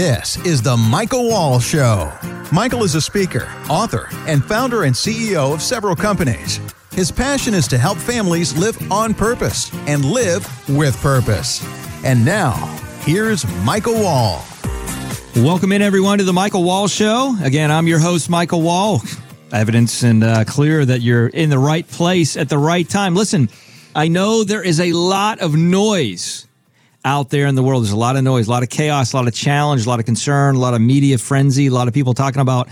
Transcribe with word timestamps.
This 0.00 0.38
is 0.46 0.62
The 0.62 0.78
Michael 0.78 1.28
Wall 1.28 1.60
Show. 1.60 2.10
Michael 2.50 2.84
is 2.84 2.94
a 2.94 3.02
speaker, 3.02 3.46
author, 3.68 4.08
and 4.26 4.42
founder 4.42 4.84
and 4.84 4.94
CEO 4.94 5.52
of 5.52 5.60
several 5.60 5.94
companies. 5.94 6.58
His 6.90 7.12
passion 7.12 7.52
is 7.52 7.68
to 7.68 7.76
help 7.76 7.98
families 7.98 8.56
live 8.56 8.90
on 8.90 9.12
purpose 9.12 9.70
and 9.86 10.02
live 10.06 10.48
with 10.70 10.98
purpose. 11.02 11.62
And 12.02 12.24
now, 12.24 12.52
here's 13.02 13.46
Michael 13.62 13.92
Wall. 13.92 14.42
Welcome 15.36 15.70
in, 15.70 15.82
everyone, 15.82 16.16
to 16.16 16.24
the 16.24 16.32
Michael 16.32 16.64
Wall 16.64 16.88
Show. 16.88 17.36
Again, 17.42 17.70
I'm 17.70 17.86
your 17.86 17.98
host, 17.98 18.30
Michael 18.30 18.62
Wall. 18.62 19.02
Evidence 19.52 20.02
and 20.02 20.24
uh, 20.24 20.44
clear 20.44 20.82
that 20.82 21.02
you're 21.02 21.26
in 21.26 21.50
the 21.50 21.58
right 21.58 21.86
place 21.86 22.38
at 22.38 22.48
the 22.48 22.56
right 22.56 22.88
time. 22.88 23.14
Listen, 23.14 23.50
I 23.94 24.08
know 24.08 24.44
there 24.44 24.62
is 24.62 24.80
a 24.80 24.94
lot 24.94 25.40
of 25.40 25.56
noise 25.56 26.46
out 27.04 27.30
there 27.30 27.46
in 27.46 27.54
the 27.54 27.62
world. 27.62 27.82
There's 27.82 27.92
a 27.92 27.96
lot 27.96 28.16
of 28.16 28.24
noise, 28.24 28.48
a 28.48 28.50
lot 28.50 28.62
of 28.62 28.68
chaos, 28.68 29.12
a 29.12 29.16
lot 29.16 29.28
of 29.28 29.34
challenge, 29.34 29.86
a 29.86 29.88
lot 29.88 30.00
of 30.00 30.06
concern, 30.06 30.56
a 30.56 30.58
lot 30.58 30.74
of 30.74 30.80
media 30.80 31.18
frenzy, 31.18 31.66
a 31.66 31.70
lot 31.70 31.88
of 31.88 31.94
people 31.94 32.14
talking 32.14 32.40
about 32.40 32.68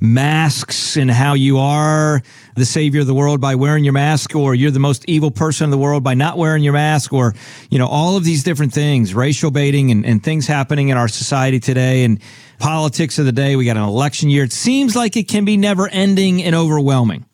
masks 0.00 0.96
and 0.96 1.10
how 1.10 1.32
you 1.32 1.58
are 1.58 2.22
the 2.54 2.66
savior 2.66 3.00
of 3.00 3.06
the 3.06 3.14
world 3.14 3.40
by 3.40 3.54
wearing 3.54 3.82
your 3.82 3.94
mask 3.94 4.34
or 4.34 4.54
you're 4.54 4.70
the 4.70 4.78
most 4.78 5.04
evil 5.08 5.30
person 5.30 5.64
in 5.64 5.70
the 5.70 5.78
world 5.78 6.04
by 6.04 6.12
not 6.12 6.36
wearing 6.36 6.62
your 6.62 6.74
mask 6.74 7.14
or 7.14 7.34
you 7.70 7.78
know 7.78 7.86
all 7.86 8.14
of 8.14 8.22
these 8.22 8.44
different 8.44 8.74
things 8.74 9.14
racial 9.14 9.50
baiting 9.50 9.90
and, 9.90 10.04
and 10.04 10.22
things 10.22 10.46
happening 10.46 10.90
in 10.90 10.98
our 10.98 11.08
society 11.08 11.58
today 11.58 12.04
and 12.04 12.20
politics 12.58 13.18
of 13.18 13.24
the 13.24 13.32
day. 13.32 13.56
We 13.56 13.64
got 13.64 13.76
an 13.76 13.82
election 13.82 14.30
year. 14.30 14.44
It 14.44 14.52
seems 14.52 14.96
like 14.96 15.16
it 15.16 15.28
can 15.28 15.44
be 15.44 15.56
never 15.56 15.88
ending 15.88 16.42
and 16.42 16.54
overwhelming. 16.54 17.26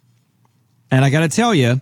And 0.91 1.05
i 1.05 1.11
got 1.11 1.20
to 1.20 1.28
tell 1.28 1.55
you 1.55 1.80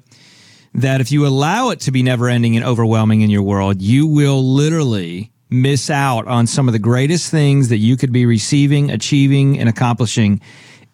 that 0.74 1.00
if 1.00 1.10
you 1.10 1.26
allow 1.26 1.70
it 1.70 1.80
to 1.80 1.90
be 1.90 2.02
never 2.02 2.28
ending 2.28 2.56
and 2.56 2.64
overwhelming 2.64 3.22
in 3.22 3.30
your 3.30 3.42
world, 3.42 3.82
you 3.82 4.06
will 4.06 4.42
literally 4.42 5.32
miss 5.50 5.90
out 5.90 6.26
on 6.28 6.46
some 6.46 6.68
of 6.68 6.72
the 6.72 6.78
greatest 6.78 7.30
things 7.30 7.68
that 7.68 7.78
you 7.78 7.96
could 7.96 8.12
be 8.12 8.24
receiving, 8.24 8.90
achieving, 8.90 9.58
and 9.58 9.68
accomplishing 9.68 10.40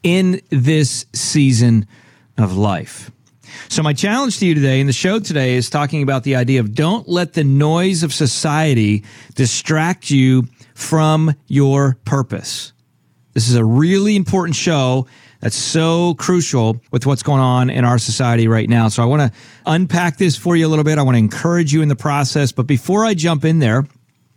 in 0.02 0.40
this 0.50 1.06
season 1.12 1.86
of 2.38 2.56
life. 2.56 3.10
So, 3.68 3.82
my 3.82 3.92
challenge 3.92 4.38
to 4.38 4.46
you 4.46 4.54
today 4.54 4.80
in 4.80 4.86
the 4.86 4.92
show 4.92 5.18
today 5.18 5.54
is 5.54 5.70
talking 5.70 6.02
about 6.02 6.24
the 6.24 6.36
idea 6.36 6.60
of 6.60 6.74
don't 6.74 7.08
let 7.08 7.32
the 7.32 7.44
noise 7.44 8.02
of 8.02 8.12
society 8.12 9.04
distract 9.34 10.10
you 10.10 10.48
from 10.74 11.34
your 11.46 11.98
purpose. 12.04 12.72
This 13.34 13.48
is 13.48 13.56
a 13.56 13.64
really 13.64 14.16
important 14.16 14.56
show 14.56 15.06
that's 15.40 15.56
so 15.56 16.14
crucial 16.14 16.80
with 16.90 17.06
what's 17.06 17.22
going 17.22 17.40
on 17.40 17.70
in 17.70 17.84
our 17.84 17.98
society 17.98 18.48
right 18.48 18.68
now. 18.68 18.88
So 18.88 19.02
I 19.02 19.06
want 19.06 19.22
to 19.22 19.38
unpack 19.66 20.16
this 20.16 20.36
for 20.36 20.56
you 20.56 20.66
a 20.66 20.68
little 20.68 20.84
bit. 20.84 20.98
I 20.98 21.02
want 21.02 21.14
to 21.16 21.20
encourage 21.20 21.72
you 21.72 21.82
in 21.82 21.88
the 21.88 21.96
process. 21.96 22.52
But 22.52 22.66
before 22.66 23.04
I 23.04 23.14
jump 23.14 23.44
in 23.44 23.58
there, 23.58 23.86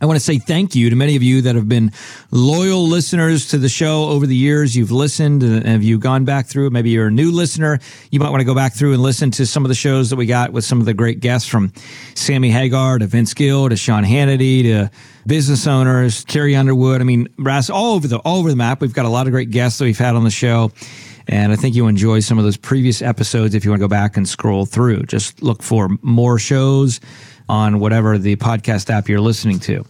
I 0.02 0.06
want 0.06 0.16
to 0.16 0.24
say 0.24 0.40
thank 0.40 0.76
you 0.76 0.90
to 0.90 0.96
many 0.96 1.18
of 1.18 1.24
you 1.24 1.42
that 1.42 1.56
have 1.56 1.68
been 1.68 1.92
loyal 2.32 2.88
listeners 2.88 3.50
to 3.50 3.58
the 3.58 3.68
show 3.68 4.06
over 4.06 4.26
the 4.26 4.36
years. 4.36 4.74
You've 4.74 4.92
listened 4.92 5.44
and 5.44 5.66
have 5.66 5.84
you 5.84 6.00
gone 6.00 6.24
back 6.24 6.46
through? 6.46 6.70
Maybe 6.70 6.92
you're 6.92 7.08
a 7.08 7.12
new 7.12 7.32
listener. 7.32 7.80
You 8.10 8.22
might 8.22 8.30
want 8.30 8.40
to 8.40 8.46
go 8.46 8.56
back 8.56 8.74
through 8.74 8.94
and 8.94 9.04
listen 9.04 9.30
to 9.32 9.46
some 9.46 9.66
of 9.66 9.70
the 9.70 9.76
shows 9.76 10.10
that 10.10 10.16
we 10.16 10.26
got 10.26 10.54
with 10.54 10.64
some 10.64 10.80
of 10.80 10.86
the 10.86 10.94
great 10.94 11.20
guests 11.20 11.50
from 11.50 11.74
Sammy 12.16 12.50
Hagar 12.50 13.00
to 13.00 13.08
Vince 13.08 13.34
Gill 13.34 13.68
to 13.68 13.76
Sean 13.76 14.06
Hannity 14.06 14.64
to 14.64 14.90
business 15.28 15.68
owners, 15.68 16.24
Carrie 16.24 16.56
Underwood. 16.56 17.02
I 17.02 17.04
mean, 17.04 17.28
Brass 17.38 17.70
all 17.70 17.96
over 17.96 18.08
the 18.08 18.20
all 18.20 18.40
over 18.40 18.50
the 18.50 18.56
map. 18.56 18.80
We've 18.80 18.94
got 18.94 19.06
a 19.06 19.10
lot 19.10 19.28
of 19.28 19.34
great 19.34 19.52
guests 19.52 19.80
that 19.80 19.86
we've 19.86 20.00
had 20.00 20.16
on 20.16 20.24
the 20.24 20.32
show. 20.32 20.72
And 21.30 21.52
I 21.52 21.56
think 21.56 21.76
you 21.76 21.88
enjoy 21.88 22.22
some 22.22 22.40
of 22.40 22.44
those 22.44 22.58
previous 22.58 23.04
episodes 23.04 23.54
if 23.54 23.64
you 23.64 23.70
want 23.70 23.80
to 23.80 23.84
go 23.84 23.88
back 23.88 24.18
and 24.18 24.28
scroll 24.28 24.66
through. 24.66 25.04
Just 25.04 25.44
look 25.44 25.62
for 25.62 25.90
more 26.02 26.40
shows 26.40 27.00
on 27.48 27.80
whatever 27.80 28.18
the 28.18 28.36
podcast 28.36 28.90
app 28.90 29.08
you're 29.08 29.22
listening 29.22 29.60
to. 29.60 29.86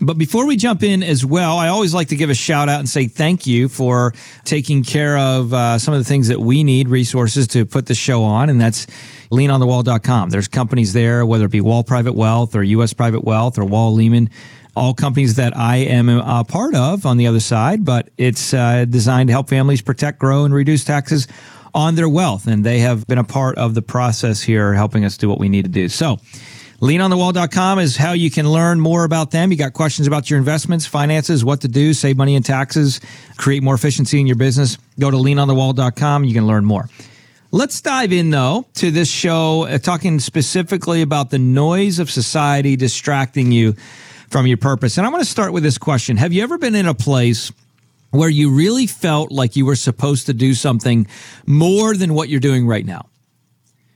But 0.00 0.18
before 0.18 0.44
we 0.44 0.56
jump 0.56 0.82
in 0.82 1.04
as 1.04 1.24
well, 1.24 1.56
I 1.58 1.68
always 1.68 1.94
like 1.94 2.08
to 2.08 2.16
give 2.16 2.28
a 2.28 2.34
shout 2.34 2.68
out 2.68 2.80
and 2.80 2.88
say 2.88 3.06
thank 3.06 3.46
you 3.46 3.68
for 3.68 4.12
taking 4.44 4.82
care 4.82 5.16
of 5.16 5.54
uh, 5.54 5.78
some 5.78 5.94
of 5.94 6.00
the 6.00 6.04
things 6.04 6.26
that 6.26 6.40
we 6.40 6.64
need 6.64 6.88
resources 6.88 7.46
to 7.48 7.64
put 7.64 7.86
the 7.86 7.94
show 7.94 8.24
on. 8.24 8.50
And 8.50 8.60
that's 8.60 8.86
leanonthewall.com. 9.30 10.30
There's 10.30 10.48
companies 10.48 10.92
there, 10.92 11.24
whether 11.24 11.44
it 11.44 11.52
be 11.52 11.60
Wall 11.60 11.84
Private 11.84 12.14
Wealth 12.14 12.56
or 12.56 12.64
US 12.64 12.92
Private 12.92 13.22
Wealth 13.22 13.56
or 13.56 13.64
Wall 13.64 13.94
Lehman, 13.94 14.30
all 14.74 14.94
companies 14.94 15.36
that 15.36 15.56
I 15.56 15.76
am 15.76 16.08
a 16.08 16.44
part 16.44 16.74
of 16.74 17.04
on 17.04 17.16
the 17.16 17.26
other 17.26 17.40
side, 17.40 17.84
but 17.84 18.08
it's 18.16 18.54
uh, 18.54 18.84
designed 18.88 19.28
to 19.28 19.32
help 19.32 19.48
families 19.48 19.82
protect, 19.82 20.18
grow, 20.18 20.44
and 20.44 20.54
reduce 20.54 20.84
taxes 20.84 21.28
on 21.74 21.94
their 21.94 22.08
wealth. 22.08 22.46
And 22.46 22.64
they 22.64 22.80
have 22.80 23.06
been 23.06 23.18
a 23.18 23.24
part 23.24 23.58
of 23.58 23.74
the 23.74 23.82
process 23.82 24.42
here, 24.42 24.74
helping 24.74 25.04
us 25.04 25.16
do 25.16 25.28
what 25.28 25.38
we 25.38 25.48
need 25.48 25.64
to 25.64 25.70
do. 25.70 25.88
So, 25.88 26.18
leanonthewall.com 26.80 27.78
is 27.78 27.96
how 27.96 28.12
you 28.12 28.30
can 28.30 28.50
learn 28.50 28.80
more 28.80 29.04
about 29.04 29.30
them. 29.30 29.52
You 29.52 29.58
got 29.58 29.72
questions 29.72 30.08
about 30.08 30.30
your 30.30 30.38
investments, 30.38 30.86
finances, 30.86 31.44
what 31.44 31.60
to 31.60 31.68
do, 31.68 31.94
save 31.94 32.16
money 32.16 32.34
in 32.34 32.42
taxes, 32.42 33.00
create 33.36 33.62
more 33.62 33.74
efficiency 33.74 34.20
in 34.20 34.26
your 34.26 34.36
business. 34.36 34.78
Go 34.98 35.10
to 35.10 35.16
leanonthewall.com. 35.16 36.24
You 36.24 36.34
can 36.34 36.46
learn 36.46 36.64
more. 36.64 36.88
Let's 37.54 37.82
dive 37.82 38.14
in 38.14 38.30
though 38.30 38.64
to 38.76 38.90
this 38.90 39.10
show, 39.10 39.64
uh, 39.64 39.76
talking 39.76 40.18
specifically 40.20 41.02
about 41.02 41.28
the 41.28 41.38
noise 41.38 41.98
of 41.98 42.10
society 42.10 42.76
distracting 42.76 43.52
you 43.52 43.76
from 44.32 44.46
your 44.46 44.56
purpose. 44.56 44.96
And 44.96 45.06
I 45.06 45.10
want 45.10 45.22
to 45.22 45.30
start 45.30 45.52
with 45.52 45.62
this 45.62 45.78
question 45.78 46.16
Have 46.16 46.32
you 46.32 46.42
ever 46.42 46.58
been 46.58 46.74
in 46.74 46.86
a 46.86 46.94
place 46.94 47.52
where 48.10 48.28
you 48.28 48.50
really 48.50 48.86
felt 48.86 49.30
like 49.30 49.54
you 49.54 49.64
were 49.64 49.76
supposed 49.76 50.26
to 50.26 50.34
do 50.34 50.54
something 50.54 51.06
more 51.46 51.94
than 51.94 52.14
what 52.14 52.28
you're 52.28 52.40
doing 52.40 52.66
right 52.66 52.84
now? 52.84 53.06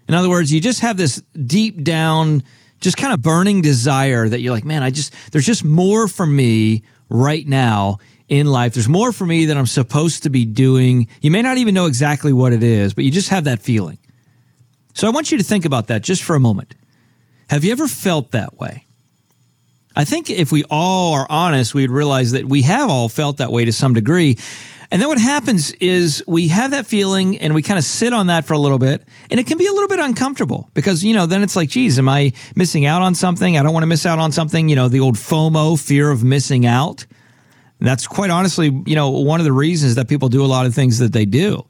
In 0.09 0.15
other 0.15 0.29
words, 0.29 0.53
you 0.53 0.61
just 0.61 0.81
have 0.81 0.97
this 0.97 1.21
deep 1.33 1.83
down 1.83 2.45
just 2.81 2.97
kind 2.99 3.13
of 3.13 3.23
burning 3.23 3.63
desire 3.63 4.29
that 4.29 4.41
you're 4.41 4.53
like, 4.53 4.65
man, 4.65 4.83
I 4.83 4.91
just, 4.91 5.13
there's 5.33 5.47
just 5.47 5.65
more 5.65 6.07
for 6.07 6.27
me 6.27 6.85
right 7.09 7.47
now 7.47 7.99
in 8.29 8.47
life. 8.47 8.75
There's 8.75 8.89
more 8.89 9.13
for 9.13 9.25
me 9.25 9.47
that 9.47 9.57
I'm 9.57 9.67
supposed 9.67 10.25
to 10.25 10.31
be 10.31 10.45
doing. 10.45 11.09
You 11.23 11.31
may 11.31 11.43
not 11.43 11.57
even 11.57 11.75
know 11.75 11.87
exactly 11.87 12.33
what 12.33 12.53
it 12.53 12.63
is, 12.63 12.93
but 12.93 13.05
you 13.05 13.11
just 13.11 13.31
have 13.31 13.45
that 13.45 13.61
feeling. 13.61 13.99
So 14.93 15.07
I 15.07 15.11
want 15.11 15.33
you 15.33 15.39
to 15.39 15.45
think 15.45 15.65
about 15.65 15.89
that 15.89 16.03
just 16.03 16.23
for 16.23 16.37
a 16.37 16.41
moment. 16.41 16.75
Have 17.49 17.65
you 17.65 17.73
ever 17.73 17.89
felt 17.89 18.33
that 18.33 18.59
way? 18.59 18.86
I 19.97 20.05
think 20.05 20.29
if 20.29 20.53
we 20.53 20.62
all 20.71 21.15
are 21.15 21.27
honest, 21.31 21.75
we'd 21.75 21.91
realize 21.91 22.33
that 22.33 22.45
we 22.45 22.62
have 22.62 22.91
all 22.91 23.09
felt 23.09 23.39
that 23.39 23.51
way 23.51 23.65
to 23.65 23.73
some 23.73 23.95
degree. 23.95 24.37
And 24.91 25.01
then 25.01 25.09
what 25.09 25.19
happens 25.19 25.73
is 25.73 26.23
we 26.29 26.49
have 26.49 26.71
that 26.73 26.87
feeling 26.87 27.39
and 27.39 27.55
we 27.55 27.62
kind 27.62 27.79
of 27.79 27.84
sit 27.84 28.12
on 28.12 28.29
that 28.29 28.45
for 28.45 28.53
a 28.53 28.59
little 28.59 28.79
bit 28.79 29.03
and 29.31 29.41
it 29.41 29.47
can 29.47 29.59
be 29.59 29.67
a 29.67 29.73
little 29.73 29.89
bit 29.89 29.99
uncomfortable 29.99 30.71
because, 30.75 31.03
you 31.03 31.15
know, 31.15 31.27
then 31.27 31.43
it's 31.43 31.57
like, 31.57 31.71
geez, 31.71 31.99
am 31.99 32.09
I 32.09 32.33
missing 32.55 32.84
out 32.84 33.03
on 33.03 33.15
something? 33.15 33.59
I 33.59 33.62
don't 33.62 33.73
want 33.73 33.83
to 33.83 33.89
miss 33.89 34.07
out 34.07 34.19
on 34.19 34.31
something. 34.33 34.69
You 34.69 34.77
know, 34.77 34.89
the 34.89 35.01
old 35.01 35.17
FOMO, 35.17 35.83
fear 35.83 36.11
of 36.11 36.23
missing 36.23 36.67
out. 36.67 37.07
That's 37.81 38.07
quite 38.07 38.31
honestly, 38.31 38.67
you 38.87 38.95
know, 38.95 39.11
one 39.11 39.41
of 39.41 39.45
the 39.45 39.53
reasons 39.53 39.97
that 39.97 40.09
people 40.09 40.28
do 40.28 40.45
a 40.45 40.47
lot 40.47 40.67
of 40.67 40.75
things 40.75 40.99
that 40.99 41.13
they 41.13 41.25
do. 41.25 41.65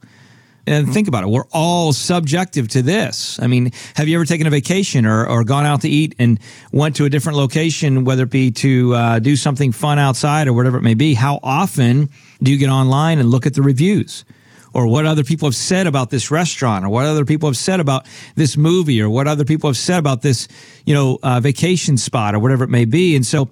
And 0.67 0.93
think 0.93 1.07
about 1.07 1.23
it. 1.23 1.29
We're 1.29 1.47
all 1.53 1.93
subjective 1.93 2.67
to 2.69 2.81
this. 2.81 3.39
I 3.41 3.47
mean, 3.47 3.71
have 3.95 4.09
you 4.09 4.17
ever 4.17 4.25
taken 4.25 4.47
a 4.47 4.49
vacation 4.49 5.05
or, 5.05 5.25
or 5.25 5.45
gone 5.45 5.65
out 5.65 5.81
to 5.81 5.89
eat 5.89 6.13
and 6.19 6.39
went 6.73 6.97
to 6.97 7.05
a 7.05 7.09
different 7.09 7.37
location, 7.37 8.03
whether 8.03 8.23
it 8.23 8.29
be 8.29 8.51
to 8.51 8.93
uh, 8.93 9.19
do 9.19 9.37
something 9.37 9.71
fun 9.71 9.97
outside 9.97 10.49
or 10.49 10.53
whatever 10.53 10.77
it 10.77 10.81
may 10.81 10.93
be? 10.93 11.13
How 11.13 11.39
often 11.41 12.09
do 12.43 12.51
you 12.51 12.57
get 12.57 12.69
online 12.69 13.19
and 13.19 13.29
look 13.29 13.45
at 13.45 13.53
the 13.53 13.61
reviews? 13.61 14.25
Or 14.73 14.87
what 14.87 15.05
other 15.05 15.23
people 15.23 15.47
have 15.47 15.55
said 15.55 15.87
about 15.87 16.09
this 16.09 16.29
restaurant, 16.29 16.83
or 16.83 16.89
what 16.89 17.05
other 17.05 17.23
people 17.23 17.47
have 17.47 17.57
said 17.57 17.79
about 17.79 18.05
this 18.35 18.57
movie, 18.57 19.01
or 19.01 19.09
what 19.09 19.25
other 19.25 19.45
people 19.45 19.69
have 19.69 19.77
said 19.77 19.99
about 19.99 20.21
this, 20.21 20.49
you 20.85 20.93
know, 20.93 21.17
uh, 21.23 21.39
vacation 21.39 21.95
spot, 21.95 22.35
or 22.35 22.39
whatever 22.39 22.65
it 22.65 22.69
may 22.69 22.83
be. 22.83 23.15
And 23.15 23.25
so 23.25 23.49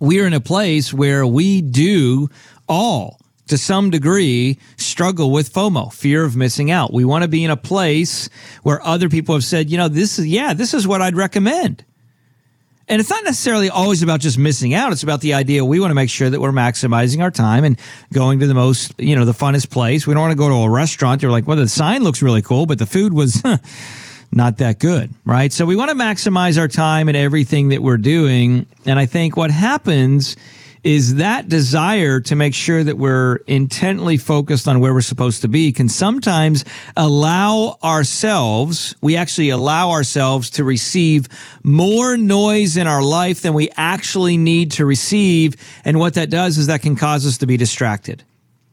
we're 0.00 0.26
in 0.26 0.34
a 0.34 0.40
place 0.40 0.92
where 0.92 1.24
we 1.24 1.62
do 1.62 2.28
all 2.68 3.19
to 3.50 3.58
some 3.58 3.90
degree 3.90 4.58
struggle 4.76 5.30
with 5.30 5.52
FOMO, 5.52 5.92
fear 5.92 6.24
of 6.24 6.36
missing 6.36 6.70
out. 6.70 6.92
We 6.92 7.04
want 7.04 7.22
to 7.22 7.28
be 7.28 7.44
in 7.44 7.50
a 7.50 7.56
place 7.56 8.30
where 8.62 8.82
other 8.82 9.08
people 9.08 9.34
have 9.34 9.44
said, 9.44 9.70
you 9.70 9.76
know, 9.76 9.88
this 9.88 10.18
is, 10.18 10.26
yeah, 10.26 10.54
this 10.54 10.72
is 10.72 10.86
what 10.86 11.02
I'd 11.02 11.16
recommend. 11.16 11.84
And 12.88 12.98
it's 13.00 13.10
not 13.10 13.22
necessarily 13.22 13.70
always 13.70 14.02
about 14.02 14.20
just 14.20 14.36
missing 14.36 14.74
out. 14.74 14.90
It's 14.92 15.04
about 15.04 15.20
the 15.20 15.34
idea 15.34 15.64
we 15.64 15.78
want 15.78 15.90
to 15.90 15.94
make 15.94 16.10
sure 16.10 16.28
that 16.28 16.40
we're 16.40 16.50
maximizing 16.50 17.22
our 17.22 17.30
time 17.30 17.62
and 17.62 17.78
going 18.12 18.40
to 18.40 18.48
the 18.48 18.54
most, 18.54 18.92
you 18.98 19.14
know, 19.14 19.24
the 19.24 19.32
funnest 19.32 19.70
place. 19.70 20.06
We 20.06 20.14
don't 20.14 20.22
want 20.22 20.32
to 20.32 20.38
go 20.38 20.48
to 20.48 20.54
a 20.54 20.70
restaurant. 20.70 21.22
You're 21.22 21.30
like, 21.30 21.46
well, 21.46 21.56
the 21.56 21.68
sign 21.68 22.02
looks 22.02 22.20
really 22.20 22.42
cool, 22.42 22.66
but 22.66 22.80
the 22.80 22.86
food 22.86 23.12
was 23.12 23.42
not 24.32 24.58
that 24.58 24.80
good, 24.80 25.10
right? 25.24 25.52
So 25.52 25.66
we 25.66 25.76
want 25.76 25.90
to 25.90 25.96
maximize 25.96 26.58
our 26.58 26.66
time 26.66 27.08
and 27.08 27.16
everything 27.16 27.68
that 27.68 27.82
we're 27.82 27.96
doing. 27.96 28.66
And 28.86 28.98
I 28.98 29.06
think 29.06 29.36
what 29.36 29.52
happens 29.52 30.36
is 30.82 31.16
that 31.16 31.48
desire 31.48 32.20
to 32.20 32.36
make 32.36 32.54
sure 32.54 32.82
that 32.82 32.96
we're 32.96 33.36
intently 33.46 34.16
focused 34.16 34.66
on 34.66 34.80
where 34.80 34.94
we're 34.94 35.00
supposed 35.00 35.42
to 35.42 35.48
be 35.48 35.72
can 35.72 35.88
sometimes 35.88 36.64
allow 36.96 37.76
ourselves, 37.82 38.94
we 39.02 39.16
actually 39.16 39.50
allow 39.50 39.90
ourselves 39.90 40.50
to 40.50 40.64
receive 40.64 41.28
more 41.62 42.16
noise 42.16 42.76
in 42.76 42.86
our 42.86 43.02
life 43.02 43.42
than 43.42 43.52
we 43.52 43.68
actually 43.76 44.36
need 44.36 44.72
to 44.72 44.86
receive. 44.86 45.54
And 45.84 45.98
what 45.98 46.14
that 46.14 46.30
does 46.30 46.56
is 46.56 46.68
that 46.68 46.82
can 46.82 46.96
cause 46.96 47.26
us 47.26 47.38
to 47.38 47.46
be 47.46 47.56
distracted. 47.56 48.24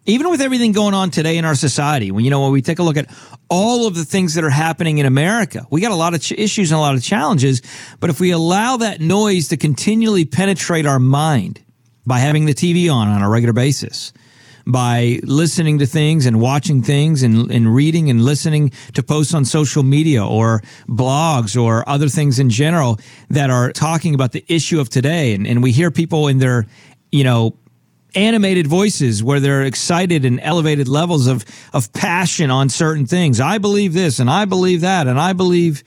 Even 0.06 0.30
with 0.30 0.40
everything 0.40 0.72
going 0.72 0.94
on 0.94 1.12
today 1.12 1.38
in 1.38 1.44
our 1.44 1.56
society, 1.56 2.12
when 2.12 2.24
you 2.24 2.32
know 2.32 2.42
when 2.42 2.54
we 2.54 2.62
take 2.62 2.80
a 2.80 2.84
look 2.84 2.96
at 2.96 3.14
all 3.50 3.88
of 3.88 3.96
the 3.96 4.06
things 4.06 4.36
that 4.36 4.46
are 4.46 4.50
happening 4.50 5.00
in 5.00 5.06
America, 5.06 5.68
we 5.70 5.82
got 5.82 5.92
a 5.92 5.96
lot 5.96 6.14
of 6.14 6.22
ch- 6.22 6.32
issues 6.32 6.72
and 6.72 6.78
a 6.78 6.82
lot 6.82 6.96
of 6.96 7.04
challenges. 7.04 7.62
But 8.00 8.10
if 8.10 8.22
we 8.22 8.32
allow 8.32 8.78
that 8.78 9.02
noise 9.02 9.50
to 9.50 9.58
continually 9.58 10.24
penetrate 10.24 10.86
our 10.86 11.00
mind, 11.00 11.62
by 12.08 12.20
having 12.20 12.46
the 12.46 12.54
TV 12.54 12.92
on 12.92 13.10
on 13.10 13.22
a 13.22 13.30
regular 13.30 13.54
basis, 13.54 14.14
by 14.66 15.20
listening 15.24 15.80
to 15.80 15.86
things 15.86 16.26
and 16.26 16.40
watching 16.40 16.82
things 16.82 17.22
and, 17.22 17.52
and 17.52 17.76
reading 17.76 18.10
and 18.10 18.24
listening 18.24 18.72
to 18.94 19.04
posts 19.04 19.34
on 19.34 19.44
social 19.44 19.84
media 19.84 20.26
or 20.26 20.62
blogs 20.88 21.62
or 21.62 21.88
other 21.88 22.08
things 22.08 22.40
in 22.40 22.50
general 22.50 22.98
that 23.30 23.50
are 23.50 23.72
talking 23.74 24.16
about 24.16 24.32
the 24.32 24.44
issue 24.48 24.80
of 24.80 24.90
today. 24.90 25.34
And, 25.34 25.46
and 25.46 25.62
we 25.62 25.72
hear 25.72 25.92
people 25.92 26.30
in 26.30 26.40
their, 26.40 26.66
you 27.12 27.26
know, 27.26 27.58
animated 28.16 28.68
voices 28.68 29.22
where 29.22 29.42
they're 29.42 29.64
excited 29.64 30.24
and 30.24 30.40
elevated 30.40 30.88
levels 30.88 31.28
of, 31.28 31.46
of 31.74 31.92
passion 31.92 32.50
on 32.50 32.70
certain 32.70 33.06
things. 33.06 33.42
I 33.42 33.58
believe 33.58 33.94
this 33.94 34.20
and 34.20 34.30
I 34.30 34.46
believe 34.46 34.82
that 34.82 35.08
and 35.08 35.20
I 35.20 35.34
believe, 35.34 35.84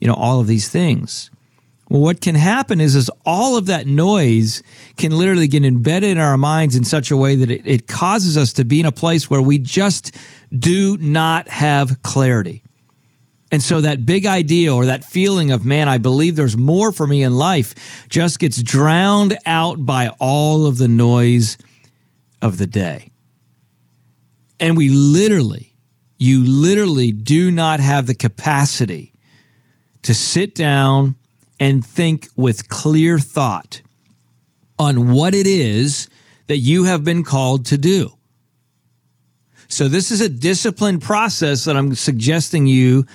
you 0.00 0.06
know, 0.06 0.14
all 0.14 0.40
of 0.40 0.46
these 0.46 0.68
things. 0.68 1.30
Well, 1.90 2.02
what 2.02 2.20
can 2.20 2.36
happen 2.36 2.80
is, 2.80 2.94
is 2.94 3.10
all 3.26 3.56
of 3.56 3.66
that 3.66 3.88
noise 3.88 4.62
can 4.96 5.10
literally 5.10 5.48
get 5.48 5.64
embedded 5.64 6.10
in 6.10 6.18
our 6.18 6.38
minds 6.38 6.76
in 6.76 6.84
such 6.84 7.10
a 7.10 7.16
way 7.16 7.34
that 7.34 7.50
it, 7.50 7.62
it 7.66 7.88
causes 7.88 8.36
us 8.36 8.52
to 8.54 8.64
be 8.64 8.78
in 8.78 8.86
a 8.86 8.92
place 8.92 9.28
where 9.28 9.42
we 9.42 9.58
just 9.58 10.16
do 10.56 10.96
not 10.98 11.48
have 11.48 12.00
clarity. 12.02 12.62
And 13.50 13.60
so 13.60 13.80
that 13.80 14.06
big 14.06 14.24
idea 14.24 14.72
or 14.72 14.86
that 14.86 15.04
feeling 15.04 15.50
of, 15.50 15.66
man, 15.66 15.88
I 15.88 15.98
believe 15.98 16.36
there's 16.36 16.56
more 16.56 16.92
for 16.92 17.08
me 17.08 17.24
in 17.24 17.34
life 17.34 18.06
just 18.08 18.38
gets 18.38 18.62
drowned 18.62 19.36
out 19.44 19.84
by 19.84 20.10
all 20.20 20.66
of 20.66 20.78
the 20.78 20.86
noise 20.86 21.58
of 22.40 22.58
the 22.58 22.68
day. 22.68 23.10
And 24.60 24.76
we 24.76 24.90
literally, 24.90 25.74
you 26.18 26.44
literally 26.44 27.10
do 27.10 27.50
not 27.50 27.80
have 27.80 28.06
the 28.06 28.14
capacity 28.14 29.12
to 30.02 30.14
sit 30.14 30.54
down 30.54 31.16
and 31.60 31.86
think 31.86 32.28
with 32.34 32.68
clear 32.68 33.18
thought 33.18 33.82
on 34.78 35.12
what 35.12 35.34
it 35.34 35.46
is 35.46 36.08
that 36.46 36.56
you 36.56 36.84
have 36.84 37.04
been 37.04 37.22
called 37.22 37.66
to 37.66 37.78
do. 37.78 38.10
So, 39.68 39.86
this 39.86 40.10
is 40.10 40.20
a 40.20 40.28
disciplined 40.28 41.02
process 41.02 41.64
that 41.66 41.76
I'm 41.76 41.94
suggesting 41.94 42.66
you 42.66 43.06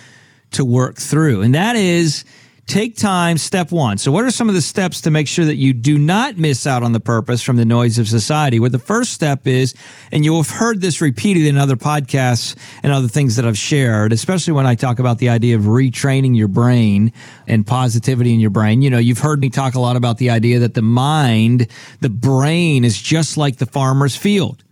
to 0.51 0.63
work 0.63 0.97
through, 0.97 1.41
and 1.41 1.53
that 1.55 1.75
is 1.75 2.23
take 2.67 2.97
time, 2.97 3.37
step 3.37 3.71
one. 3.71 3.97
So, 3.97 4.11
what 4.11 4.25
are 4.25 4.31
some 4.31 4.49
of 4.49 4.55
the 4.55 4.61
steps 4.61 5.01
to 5.01 5.11
make 5.11 5.27
sure 5.27 5.45
that 5.45 5.55
you 5.55 5.73
do 5.73 5.97
not 5.97 6.37
miss 6.37 6.65
out 6.65 6.83
on 6.83 6.93
the 6.93 6.99
purpose 6.99 7.41
from 7.41 7.57
the 7.57 7.65
noise 7.65 7.99
of 7.99 8.07
society? 8.07 8.59
Well, 8.59 8.69
the 8.69 8.79
first 8.79 9.13
step 9.13 9.45
is, 9.45 9.75
and 10.11 10.25
you'll 10.25 10.41
have 10.41 10.51
heard 10.51 10.81
this 10.81 11.01
repeated 11.01 11.45
in 11.45 11.57
other 11.57 11.75
podcasts 11.75 12.55
and 12.81 12.91
other 12.91 13.07
things 13.07 13.35
that 13.35 13.45
I've 13.45 13.57
shared, 13.57 14.13
especially 14.13 14.53
when 14.53 14.65
I 14.65 14.75
talk 14.75 14.99
about 14.99 15.19
the 15.19 15.29
idea 15.29 15.55
of 15.55 15.63
retraining 15.63 16.35
your 16.35 16.47
brain 16.47 17.13
and 17.47 17.65
positivity 17.65 18.33
in 18.33 18.39
your 18.39 18.49
brain. 18.49 18.81
You 18.81 18.89
know, 18.89 18.97
you've 18.99 19.19
heard 19.19 19.39
me 19.39 19.49
talk 19.49 19.75
a 19.75 19.79
lot 19.79 19.95
about 19.95 20.17
the 20.17 20.31
idea 20.31 20.59
that 20.59 20.73
the 20.73 20.81
mind, 20.81 21.67
the 22.01 22.09
brain 22.09 22.83
is 22.83 22.99
just 22.99 23.37
like 23.37 23.57
the 23.57 23.65
farmer's 23.65 24.15
field. 24.15 24.63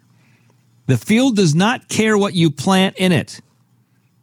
The 0.87 0.97
field 0.97 1.35
does 1.35 1.55
not 1.55 1.87
care 1.87 2.17
what 2.17 2.33
you 2.33 2.51
plant 2.51 2.97
in 2.97 3.11
it, 3.11 3.39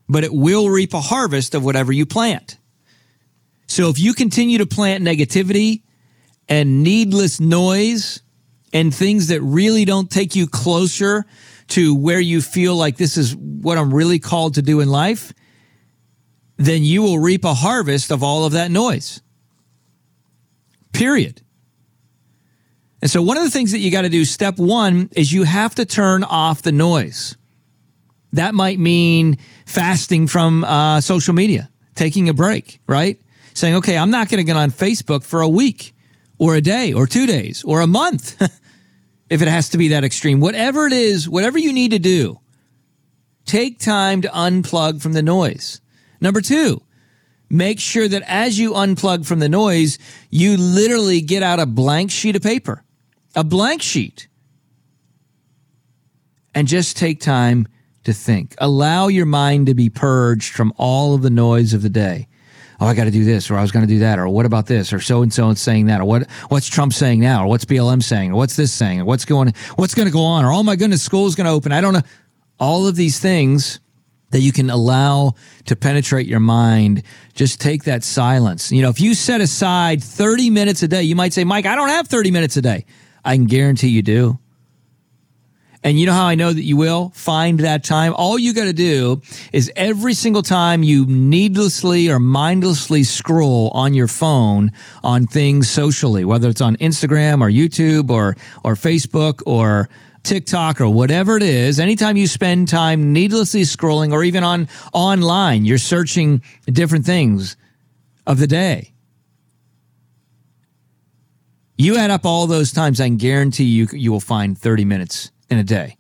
but 0.08 0.24
it 0.24 0.32
will 0.32 0.68
reap 0.68 0.92
a 0.92 1.00
harvest 1.00 1.54
of 1.54 1.64
whatever 1.64 1.92
you 1.92 2.04
plant. 2.04 2.58
So 3.70 3.88
if 3.88 4.00
you 4.00 4.14
continue 4.14 4.58
to 4.58 4.66
plant 4.66 5.04
negativity 5.04 5.84
and 6.48 6.82
needless 6.82 7.38
noise 7.38 8.20
and 8.72 8.92
things 8.92 9.28
that 9.28 9.40
really 9.42 9.84
don't 9.84 10.10
take 10.10 10.34
you 10.34 10.48
closer 10.48 11.24
to 11.68 11.94
where 11.94 12.18
you 12.18 12.42
feel 12.42 12.74
like 12.74 12.96
this 12.96 13.16
is 13.16 13.36
what 13.36 13.78
I'm 13.78 13.94
really 13.94 14.18
called 14.18 14.54
to 14.54 14.62
do 14.62 14.80
in 14.80 14.88
life, 14.88 15.32
then 16.56 16.82
you 16.82 17.02
will 17.02 17.20
reap 17.20 17.44
a 17.44 17.54
harvest 17.54 18.10
of 18.10 18.24
all 18.24 18.44
of 18.44 18.52
that 18.52 18.72
noise. 18.72 19.22
Period. 20.92 21.40
And 23.00 23.08
so, 23.08 23.22
one 23.22 23.36
of 23.36 23.44
the 23.44 23.50
things 23.50 23.70
that 23.70 23.78
you 23.78 23.92
got 23.92 24.02
to 24.02 24.08
do, 24.08 24.24
step 24.24 24.58
one, 24.58 25.10
is 25.12 25.32
you 25.32 25.44
have 25.44 25.76
to 25.76 25.86
turn 25.86 26.24
off 26.24 26.62
the 26.62 26.72
noise. 26.72 27.36
That 28.32 28.52
might 28.52 28.80
mean 28.80 29.38
fasting 29.64 30.26
from 30.26 30.64
uh, 30.64 31.00
social 31.00 31.34
media, 31.34 31.70
taking 31.94 32.28
a 32.28 32.34
break, 32.34 32.80
right? 32.88 33.20
Saying, 33.54 33.76
okay, 33.76 33.96
I'm 33.96 34.10
not 34.10 34.28
going 34.28 34.38
to 34.38 34.44
get 34.44 34.56
on 34.56 34.70
Facebook 34.70 35.24
for 35.24 35.40
a 35.40 35.48
week 35.48 35.94
or 36.38 36.54
a 36.54 36.60
day 36.60 36.92
or 36.92 37.06
two 37.06 37.26
days 37.26 37.62
or 37.64 37.80
a 37.80 37.86
month 37.86 38.40
if 39.30 39.42
it 39.42 39.48
has 39.48 39.68
to 39.70 39.78
be 39.78 39.88
that 39.88 40.04
extreme. 40.04 40.40
Whatever 40.40 40.86
it 40.86 40.92
is, 40.92 41.28
whatever 41.28 41.58
you 41.58 41.72
need 41.72 41.90
to 41.92 41.98
do, 41.98 42.40
take 43.44 43.78
time 43.78 44.22
to 44.22 44.28
unplug 44.28 45.02
from 45.02 45.12
the 45.12 45.22
noise. 45.22 45.80
Number 46.20 46.40
two, 46.40 46.82
make 47.48 47.80
sure 47.80 48.08
that 48.08 48.22
as 48.26 48.58
you 48.58 48.72
unplug 48.72 49.26
from 49.26 49.38
the 49.38 49.48
noise, 49.48 49.98
you 50.30 50.56
literally 50.56 51.20
get 51.20 51.42
out 51.42 51.60
a 51.60 51.66
blank 51.66 52.10
sheet 52.10 52.36
of 52.36 52.42
paper, 52.42 52.84
a 53.34 53.44
blank 53.44 53.82
sheet, 53.82 54.28
and 56.54 56.66
just 56.66 56.96
take 56.96 57.20
time 57.20 57.66
to 58.04 58.12
think. 58.12 58.54
Allow 58.58 59.08
your 59.08 59.26
mind 59.26 59.66
to 59.66 59.74
be 59.74 59.90
purged 59.90 60.54
from 60.54 60.72
all 60.76 61.14
of 61.14 61.22
the 61.22 61.30
noise 61.30 61.74
of 61.74 61.82
the 61.82 61.90
day 61.90 62.28
oh, 62.80 62.86
I 62.86 62.94
got 62.94 63.04
to 63.04 63.10
do 63.10 63.24
this, 63.24 63.50
or 63.50 63.56
I 63.56 63.62
was 63.62 63.70
going 63.70 63.86
to 63.86 63.92
do 63.92 64.00
that, 64.00 64.18
or 64.18 64.28
what 64.28 64.46
about 64.46 64.66
this, 64.66 64.92
or 64.92 65.00
so 65.00 65.22
and 65.22 65.32
so 65.32 65.50
is 65.50 65.60
saying 65.60 65.86
that, 65.86 66.00
or 66.00 66.04
what 66.04 66.30
what's 66.48 66.68
Trump 66.68 66.92
saying 66.92 67.20
now, 67.20 67.44
or 67.44 67.48
what's 67.48 67.64
BLM 67.64 68.02
saying, 68.02 68.32
or 68.32 68.36
what's 68.36 68.56
this 68.56 68.72
saying, 68.72 69.00
or 69.00 69.04
what's 69.04 69.24
going 69.24 69.52
what's 69.76 69.94
going 69.94 70.06
to 70.06 70.12
go 70.12 70.24
on, 70.24 70.44
or 70.44 70.52
oh 70.52 70.62
my 70.62 70.76
goodness, 70.76 71.02
school's 71.02 71.34
going 71.34 71.46
to 71.46 71.52
open. 71.52 71.72
I 71.72 71.80
don't 71.80 71.94
know. 71.94 72.02
All 72.58 72.86
of 72.86 72.96
these 72.96 73.18
things 73.18 73.80
that 74.30 74.40
you 74.40 74.52
can 74.52 74.70
allow 74.70 75.34
to 75.66 75.76
penetrate 75.76 76.26
your 76.26 76.40
mind, 76.40 77.02
just 77.34 77.60
take 77.60 77.84
that 77.84 78.04
silence. 78.04 78.70
You 78.70 78.82
know, 78.82 78.90
if 78.90 79.00
you 79.00 79.14
set 79.14 79.40
aside 79.40 80.02
30 80.02 80.50
minutes 80.50 80.82
a 80.82 80.88
day, 80.88 81.02
you 81.02 81.16
might 81.16 81.32
say, 81.32 81.44
Mike, 81.44 81.66
I 81.66 81.74
don't 81.74 81.88
have 81.88 82.06
30 82.06 82.30
minutes 82.30 82.56
a 82.56 82.62
day. 82.62 82.84
I 83.24 83.34
can 83.34 83.46
guarantee 83.46 83.88
you 83.88 84.02
do. 84.02 84.38
And 85.82 85.98
you 85.98 86.04
know 86.04 86.12
how 86.12 86.26
I 86.26 86.34
know 86.34 86.52
that 86.52 86.62
you 86.62 86.76
will 86.76 87.10
find 87.14 87.60
that 87.60 87.84
time? 87.84 88.12
All 88.14 88.38
you 88.38 88.52
got 88.52 88.64
to 88.64 88.72
do 88.74 89.22
is 89.52 89.72
every 89.76 90.12
single 90.12 90.42
time 90.42 90.82
you 90.82 91.06
needlessly 91.06 92.10
or 92.10 92.18
mindlessly 92.18 93.02
scroll 93.02 93.70
on 93.72 93.94
your 93.94 94.06
phone 94.06 94.72
on 95.02 95.26
things 95.26 95.70
socially, 95.70 96.24
whether 96.24 96.50
it's 96.50 96.60
on 96.60 96.76
Instagram 96.76 97.40
or 97.40 97.48
YouTube 97.48 98.10
or, 98.10 98.36
or 98.62 98.74
Facebook 98.74 99.42
or 99.46 99.88
TikTok 100.22 100.82
or 100.82 100.90
whatever 100.90 101.38
it 101.38 101.42
is, 101.42 101.80
anytime 101.80 102.18
you 102.18 102.26
spend 102.26 102.68
time 102.68 103.14
needlessly 103.14 103.62
scrolling 103.62 104.12
or 104.12 104.22
even 104.22 104.44
on 104.44 104.68
online, 104.92 105.64
you're 105.64 105.78
searching 105.78 106.42
different 106.66 107.06
things 107.06 107.56
of 108.26 108.38
the 108.38 108.46
day. 108.46 108.92
You 111.78 111.96
add 111.96 112.10
up 112.10 112.26
all 112.26 112.46
those 112.46 112.70
times, 112.70 113.00
I 113.00 113.06
can 113.06 113.16
guarantee 113.16 113.64
you 113.64 113.88
you 113.92 114.12
will 114.12 114.20
find 114.20 114.58
30 114.58 114.84
minutes 114.84 115.30
in 115.50 115.58
a 115.58 115.64
day 115.64 115.96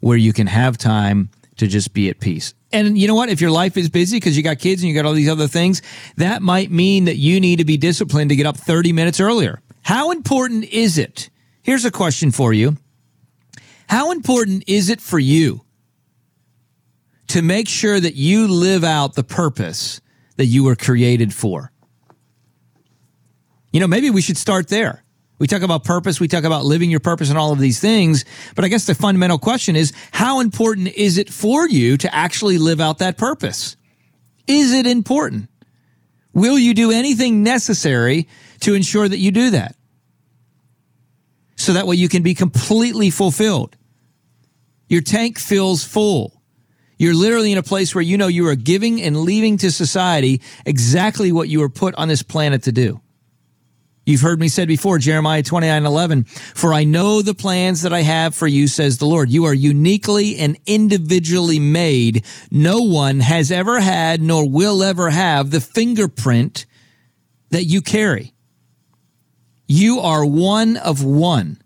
where 0.00 0.16
you 0.16 0.32
can 0.32 0.46
have 0.46 0.76
time 0.76 1.30
to 1.56 1.66
just 1.66 1.92
be 1.92 2.08
at 2.08 2.20
peace. 2.20 2.54
And 2.72 2.96
you 2.96 3.06
know 3.06 3.14
what? 3.14 3.28
If 3.28 3.40
your 3.40 3.50
life 3.50 3.76
is 3.76 3.88
busy 3.88 4.16
because 4.16 4.36
you 4.36 4.42
got 4.42 4.58
kids 4.58 4.82
and 4.82 4.88
you 4.88 4.94
got 4.94 5.06
all 5.06 5.12
these 5.12 5.28
other 5.28 5.48
things, 5.48 5.82
that 6.16 6.42
might 6.42 6.70
mean 6.70 7.04
that 7.04 7.16
you 7.16 7.40
need 7.40 7.58
to 7.58 7.64
be 7.64 7.76
disciplined 7.76 8.30
to 8.30 8.36
get 8.36 8.46
up 8.46 8.56
30 8.56 8.92
minutes 8.92 9.20
earlier. 9.20 9.60
How 9.82 10.10
important 10.10 10.64
is 10.64 10.98
it? 10.98 11.30
Here's 11.62 11.84
a 11.84 11.90
question 11.90 12.30
for 12.30 12.52
you. 12.52 12.76
How 13.88 14.12
important 14.12 14.64
is 14.66 14.88
it 14.88 15.00
for 15.00 15.18
you 15.18 15.64
to 17.28 17.42
make 17.42 17.68
sure 17.68 17.98
that 17.98 18.14
you 18.14 18.48
live 18.48 18.84
out 18.84 19.14
the 19.14 19.24
purpose 19.24 20.00
that 20.36 20.46
you 20.46 20.64
were 20.64 20.76
created 20.76 21.34
for? 21.34 21.72
You 23.72 23.80
know, 23.80 23.88
maybe 23.88 24.10
we 24.10 24.22
should 24.22 24.38
start 24.38 24.68
there. 24.68 25.04
We 25.40 25.46
talk 25.46 25.62
about 25.62 25.84
purpose. 25.84 26.20
We 26.20 26.28
talk 26.28 26.44
about 26.44 26.66
living 26.66 26.90
your 26.90 27.00
purpose 27.00 27.30
and 27.30 27.38
all 27.38 27.50
of 27.50 27.58
these 27.58 27.80
things. 27.80 28.26
But 28.54 28.66
I 28.66 28.68
guess 28.68 28.84
the 28.84 28.94
fundamental 28.94 29.38
question 29.38 29.74
is 29.74 29.92
how 30.12 30.40
important 30.40 30.88
is 30.88 31.16
it 31.16 31.32
for 31.32 31.66
you 31.66 31.96
to 31.96 32.14
actually 32.14 32.58
live 32.58 32.78
out 32.78 32.98
that 32.98 33.16
purpose? 33.16 33.76
Is 34.46 34.74
it 34.74 34.86
important? 34.86 35.48
Will 36.34 36.58
you 36.58 36.74
do 36.74 36.92
anything 36.92 37.42
necessary 37.42 38.28
to 38.60 38.74
ensure 38.74 39.08
that 39.08 39.16
you 39.16 39.30
do 39.30 39.50
that? 39.50 39.74
So 41.56 41.72
that 41.72 41.86
way 41.86 41.96
you 41.96 42.10
can 42.10 42.22
be 42.22 42.34
completely 42.34 43.08
fulfilled. 43.08 43.76
Your 44.88 45.00
tank 45.00 45.38
fills 45.38 45.82
full. 45.82 46.42
You're 46.98 47.14
literally 47.14 47.52
in 47.52 47.56
a 47.58 47.62
place 47.62 47.94
where 47.94 48.02
you 48.02 48.18
know 48.18 48.26
you 48.26 48.46
are 48.46 48.54
giving 48.56 49.00
and 49.00 49.16
leaving 49.22 49.56
to 49.58 49.70
society 49.70 50.42
exactly 50.66 51.32
what 51.32 51.48
you 51.48 51.60
were 51.60 51.70
put 51.70 51.94
on 51.94 52.08
this 52.08 52.22
planet 52.22 52.64
to 52.64 52.72
do. 52.72 53.00
You've 54.10 54.22
heard 54.22 54.40
me 54.40 54.48
said 54.48 54.66
before, 54.66 54.98
Jeremiah 54.98 55.44
29 55.44 55.86
11, 55.86 56.24
for 56.24 56.74
I 56.74 56.82
know 56.82 57.22
the 57.22 57.32
plans 57.32 57.82
that 57.82 57.92
I 57.92 58.02
have 58.02 58.34
for 58.34 58.48
you, 58.48 58.66
says 58.66 58.98
the 58.98 59.06
Lord. 59.06 59.30
You 59.30 59.44
are 59.44 59.54
uniquely 59.54 60.36
and 60.36 60.58
individually 60.66 61.60
made. 61.60 62.24
No 62.50 62.80
one 62.80 63.20
has 63.20 63.52
ever 63.52 63.78
had 63.78 64.20
nor 64.20 64.50
will 64.50 64.82
ever 64.82 65.10
have 65.10 65.52
the 65.52 65.60
fingerprint 65.60 66.66
that 67.50 67.66
you 67.66 67.82
carry. 67.82 68.34
You 69.68 70.00
are 70.00 70.26
one 70.26 70.76
of 70.76 71.04
one. 71.04 71.62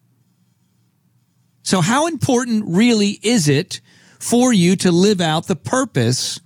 So 1.62 1.80
how 1.80 2.08
important 2.08 2.64
really 2.68 3.18
is 3.22 3.48
it 3.48 3.80
for 4.20 4.52
you 4.52 4.76
to 4.76 4.92
live 4.92 5.22
out 5.22 5.46
the 5.46 5.56
purpose 5.56 6.40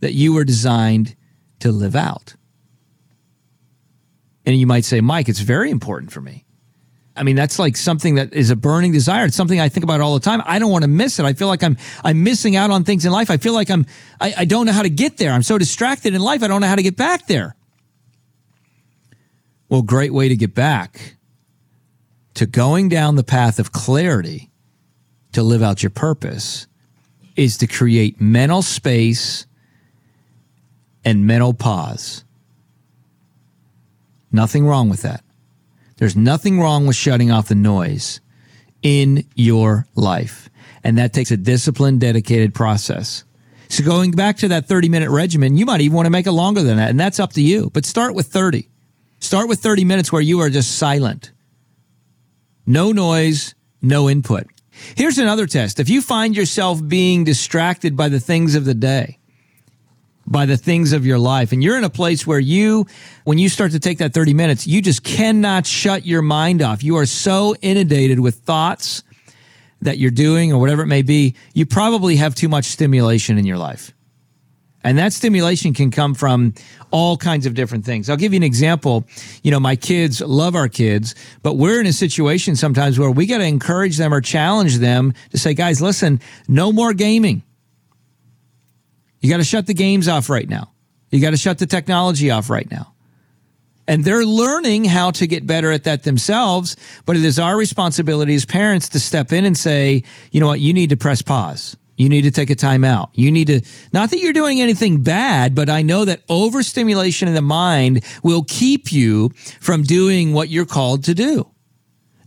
that 0.00 0.14
you 0.14 0.32
were 0.32 0.44
designed 0.44 1.14
to 1.60 1.70
live 1.70 1.94
out? 1.94 2.34
And 4.48 4.58
you 4.58 4.66
might 4.66 4.86
say, 4.86 5.02
Mike, 5.02 5.28
it's 5.28 5.40
very 5.40 5.70
important 5.70 6.10
for 6.10 6.22
me. 6.22 6.46
I 7.14 7.22
mean, 7.22 7.36
that's 7.36 7.58
like 7.58 7.76
something 7.76 8.14
that 8.14 8.32
is 8.32 8.48
a 8.48 8.56
burning 8.56 8.92
desire. 8.92 9.26
It's 9.26 9.36
something 9.36 9.60
I 9.60 9.68
think 9.68 9.84
about 9.84 10.00
all 10.00 10.14
the 10.14 10.24
time. 10.24 10.40
I 10.46 10.58
don't 10.58 10.70
want 10.70 10.84
to 10.84 10.88
miss 10.88 11.18
it. 11.18 11.26
I 11.26 11.34
feel 11.34 11.48
like 11.48 11.62
I'm 11.62 11.76
I'm 12.02 12.24
missing 12.24 12.56
out 12.56 12.70
on 12.70 12.84
things 12.84 13.04
in 13.04 13.12
life. 13.12 13.30
I 13.30 13.36
feel 13.36 13.52
like 13.52 13.68
I'm 13.68 13.84
I, 14.18 14.32
I 14.38 14.44
don't 14.46 14.64
know 14.64 14.72
how 14.72 14.80
to 14.80 14.88
get 14.88 15.18
there. 15.18 15.32
I'm 15.32 15.42
so 15.42 15.58
distracted 15.58 16.14
in 16.14 16.22
life. 16.22 16.42
I 16.42 16.48
don't 16.48 16.62
know 16.62 16.66
how 16.66 16.76
to 16.76 16.82
get 16.82 16.96
back 16.96 17.26
there. 17.26 17.56
Well, 19.68 19.82
great 19.82 20.14
way 20.14 20.30
to 20.30 20.36
get 20.36 20.54
back 20.54 21.16
to 22.32 22.46
going 22.46 22.88
down 22.88 23.16
the 23.16 23.24
path 23.24 23.58
of 23.58 23.70
clarity 23.70 24.50
to 25.32 25.42
live 25.42 25.62
out 25.62 25.82
your 25.82 25.90
purpose 25.90 26.66
is 27.36 27.58
to 27.58 27.66
create 27.66 28.18
mental 28.18 28.62
space 28.62 29.44
and 31.04 31.26
mental 31.26 31.52
pause. 31.52 32.24
Nothing 34.32 34.66
wrong 34.66 34.88
with 34.88 35.02
that. 35.02 35.24
There's 35.96 36.16
nothing 36.16 36.60
wrong 36.60 36.86
with 36.86 36.96
shutting 36.96 37.30
off 37.30 37.48
the 37.48 37.54
noise 37.54 38.20
in 38.82 39.26
your 39.34 39.86
life. 39.94 40.48
And 40.84 40.98
that 40.98 41.12
takes 41.12 41.30
a 41.30 41.36
disciplined, 41.36 42.00
dedicated 42.00 42.54
process. 42.54 43.24
So 43.68 43.84
going 43.84 44.12
back 44.12 44.38
to 44.38 44.48
that 44.48 44.66
30 44.66 44.88
minute 44.88 45.10
regimen, 45.10 45.56
you 45.56 45.66
might 45.66 45.80
even 45.80 45.96
want 45.96 46.06
to 46.06 46.10
make 46.10 46.26
it 46.26 46.32
longer 46.32 46.62
than 46.62 46.76
that. 46.76 46.90
And 46.90 46.98
that's 46.98 47.20
up 47.20 47.32
to 47.34 47.42
you. 47.42 47.70
But 47.72 47.84
start 47.84 48.14
with 48.14 48.26
30. 48.28 48.68
Start 49.20 49.48
with 49.48 49.60
30 49.60 49.84
minutes 49.84 50.12
where 50.12 50.22
you 50.22 50.40
are 50.40 50.50
just 50.50 50.76
silent. 50.78 51.32
No 52.66 52.92
noise, 52.92 53.54
no 53.82 54.08
input. 54.08 54.46
Here's 54.96 55.18
another 55.18 55.46
test. 55.46 55.80
If 55.80 55.88
you 55.88 56.00
find 56.00 56.36
yourself 56.36 56.86
being 56.86 57.24
distracted 57.24 57.96
by 57.96 58.08
the 58.08 58.20
things 58.20 58.54
of 58.54 58.64
the 58.64 58.74
day, 58.74 59.17
by 60.30 60.46
the 60.46 60.56
things 60.56 60.92
of 60.92 61.06
your 61.06 61.18
life. 61.18 61.52
And 61.52 61.62
you're 61.62 61.78
in 61.78 61.84
a 61.84 61.90
place 61.90 62.26
where 62.26 62.38
you, 62.38 62.86
when 63.24 63.38
you 63.38 63.48
start 63.48 63.72
to 63.72 63.80
take 63.80 63.98
that 63.98 64.12
30 64.12 64.34
minutes, 64.34 64.66
you 64.66 64.82
just 64.82 65.02
cannot 65.02 65.66
shut 65.66 66.04
your 66.04 66.22
mind 66.22 66.62
off. 66.62 66.84
You 66.84 66.96
are 66.96 67.06
so 67.06 67.54
inundated 67.62 68.20
with 68.20 68.36
thoughts 68.36 69.02
that 69.80 69.98
you're 69.98 70.10
doing 70.10 70.52
or 70.52 70.60
whatever 70.60 70.82
it 70.82 70.86
may 70.86 71.02
be. 71.02 71.34
You 71.54 71.66
probably 71.66 72.16
have 72.16 72.34
too 72.34 72.48
much 72.48 72.66
stimulation 72.66 73.38
in 73.38 73.46
your 73.46 73.58
life. 73.58 73.92
And 74.84 74.96
that 74.98 75.12
stimulation 75.12 75.74
can 75.74 75.90
come 75.90 76.14
from 76.14 76.54
all 76.90 77.16
kinds 77.16 77.46
of 77.46 77.54
different 77.54 77.84
things. 77.84 78.08
I'll 78.08 78.16
give 78.16 78.32
you 78.32 78.38
an 78.38 78.44
example. 78.44 79.04
You 79.42 79.50
know, 79.50 79.60
my 79.60 79.76
kids 79.76 80.20
love 80.20 80.54
our 80.54 80.68
kids, 80.68 81.14
but 81.42 81.54
we're 81.54 81.80
in 81.80 81.86
a 81.86 81.92
situation 81.92 82.54
sometimes 82.54 82.98
where 82.98 83.10
we 83.10 83.26
got 83.26 83.38
to 83.38 83.44
encourage 83.44 83.96
them 83.96 84.14
or 84.14 84.20
challenge 84.20 84.78
them 84.78 85.14
to 85.30 85.38
say, 85.38 85.52
guys, 85.52 85.82
listen, 85.82 86.20
no 86.46 86.70
more 86.70 86.94
gaming. 86.94 87.42
You 89.20 89.30
got 89.30 89.38
to 89.38 89.44
shut 89.44 89.66
the 89.66 89.74
games 89.74 90.08
off 90.08 90.28
right 90.28 90.48
now. 90.48 90.72
You 91.10 91.20
got 91.20 91.30
to 91.30 91.36
shut 91.36 91.58
the 91.58 91.66
technology 91.66 92.30
off 92.30 92.50
right 92.50 92.70
now. 92.70 92.94
And 93.86 94.04
they're 94.04 94.24
learning 94.24 94.84
how 94.84 95.12
to 95.12 95.26
get 95.26 95.46
better 95.46 95.72
at 95.72 95.84
that 95.84 96.02
themselves. 96.02 96.76
But 97.06 97.16
it 97.16 97.24
is 97.24 97.38
our 97.38 97.56
responsibility 97.56 98.34
as 98.34 98.44
parents 98.44 98.90
to 98.90 99.00
step 99.00 99.32
in 99.32 99.46
and 99.46 99.56
say, 99.56 100.04
you 100.30 100.40
know 100.40 100.46
what? 100.46 100.60
You 100.60 100.74
need 100.74 100.90
to 100.90 100.96
press 100.96 101.22
pause. 101.22 101.76
You 101.96 102.08
need 102.08 102.22
to 102.22 102.30
take 102.30 102.50
a 102.50 102.54
time 102.54 102.84
out. 102.84 103.10
You 103.14 103.32
need 103.32 103.46
to, 103.48 103.60
not 103.92 104.10
that 104.10 104.20
you're 104.20 104.32
doing 104.32 104.60
anything 104.60 105.02
bad, 105.02 105.54
but 105.54 105.68
I 105.68 105.82
know 105.82 106.04
that 106.04 106.22
overstimulation 106.28 107.26
in 107.26 107.34
the 107.34 107.42
mind 107.42 108.04
will 108.22 108.44
keep 108.46 108.92
you 108.92 109.30
from 109.60 109.82
doing 109.82 110.32
what 110.32 110.48
you're 110.48 110.66
called 110.66 111.04
to 111.04 111.14
do. 111.14 111.50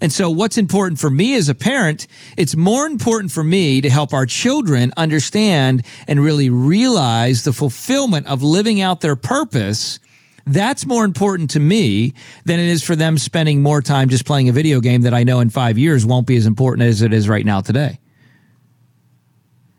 And 0.02 0.12
so 0.12 0.32
what's 0.32 0.58
important 0.58 1.00
for 1.00 1.12
me 1.12 1.36
as 1.36 1.48
a 1.48 1.54
parent, 1.54 2.08
it's 2.36 2.56
more 2.56 2.88
important 2.88 3.32
for 3.32 3.44
me 3.44 3.82
to 3.82 3.90
help 3.90 4.14
our 4.14 4.26
children 4.26 4.92
understand 4.98 5.86
and 6.08 6.20
really 6.20 6.50
realize 6.50 7.44
the 7.44 7.54
fulfillment 7.54 8.26
of 8.26 8.42
living 8.42 8.82
out 8.82 9.02
their 9.02 9.16
purpose. 9.16 10.00
That's 10.48 10.88
more 10.88 11.06
important 11.06 11.52
to 11.52 11.60
me 11.60 12.16
than 12.46 12.60
it 12.60 12.68
is 12.68 12.84
for 12.84 12.96
them 12.96 13.20
spending 13.20 13.62
more 13.62 13.80
time 13.84 14.10
just 14.10 14.26
playing 14.26 14.50
a 14.50 14.54
video 14.54 14.82
game 14.82 15.04
that 15.04 15.14
I 15.14 15.24
know 15.24 15.40
in 15.40 15.52
five 15.52 15.78
years 15.78 16.04
won't 16.04 16.26
be 16.26 16.36
as 16.36 16.48
important 16.48 16.88
as 16.88 17.04
it 17.04 17.14
is 17.14 17.30
right 17.30 17.46
now 17.46 17.62
today. 17.62 18.00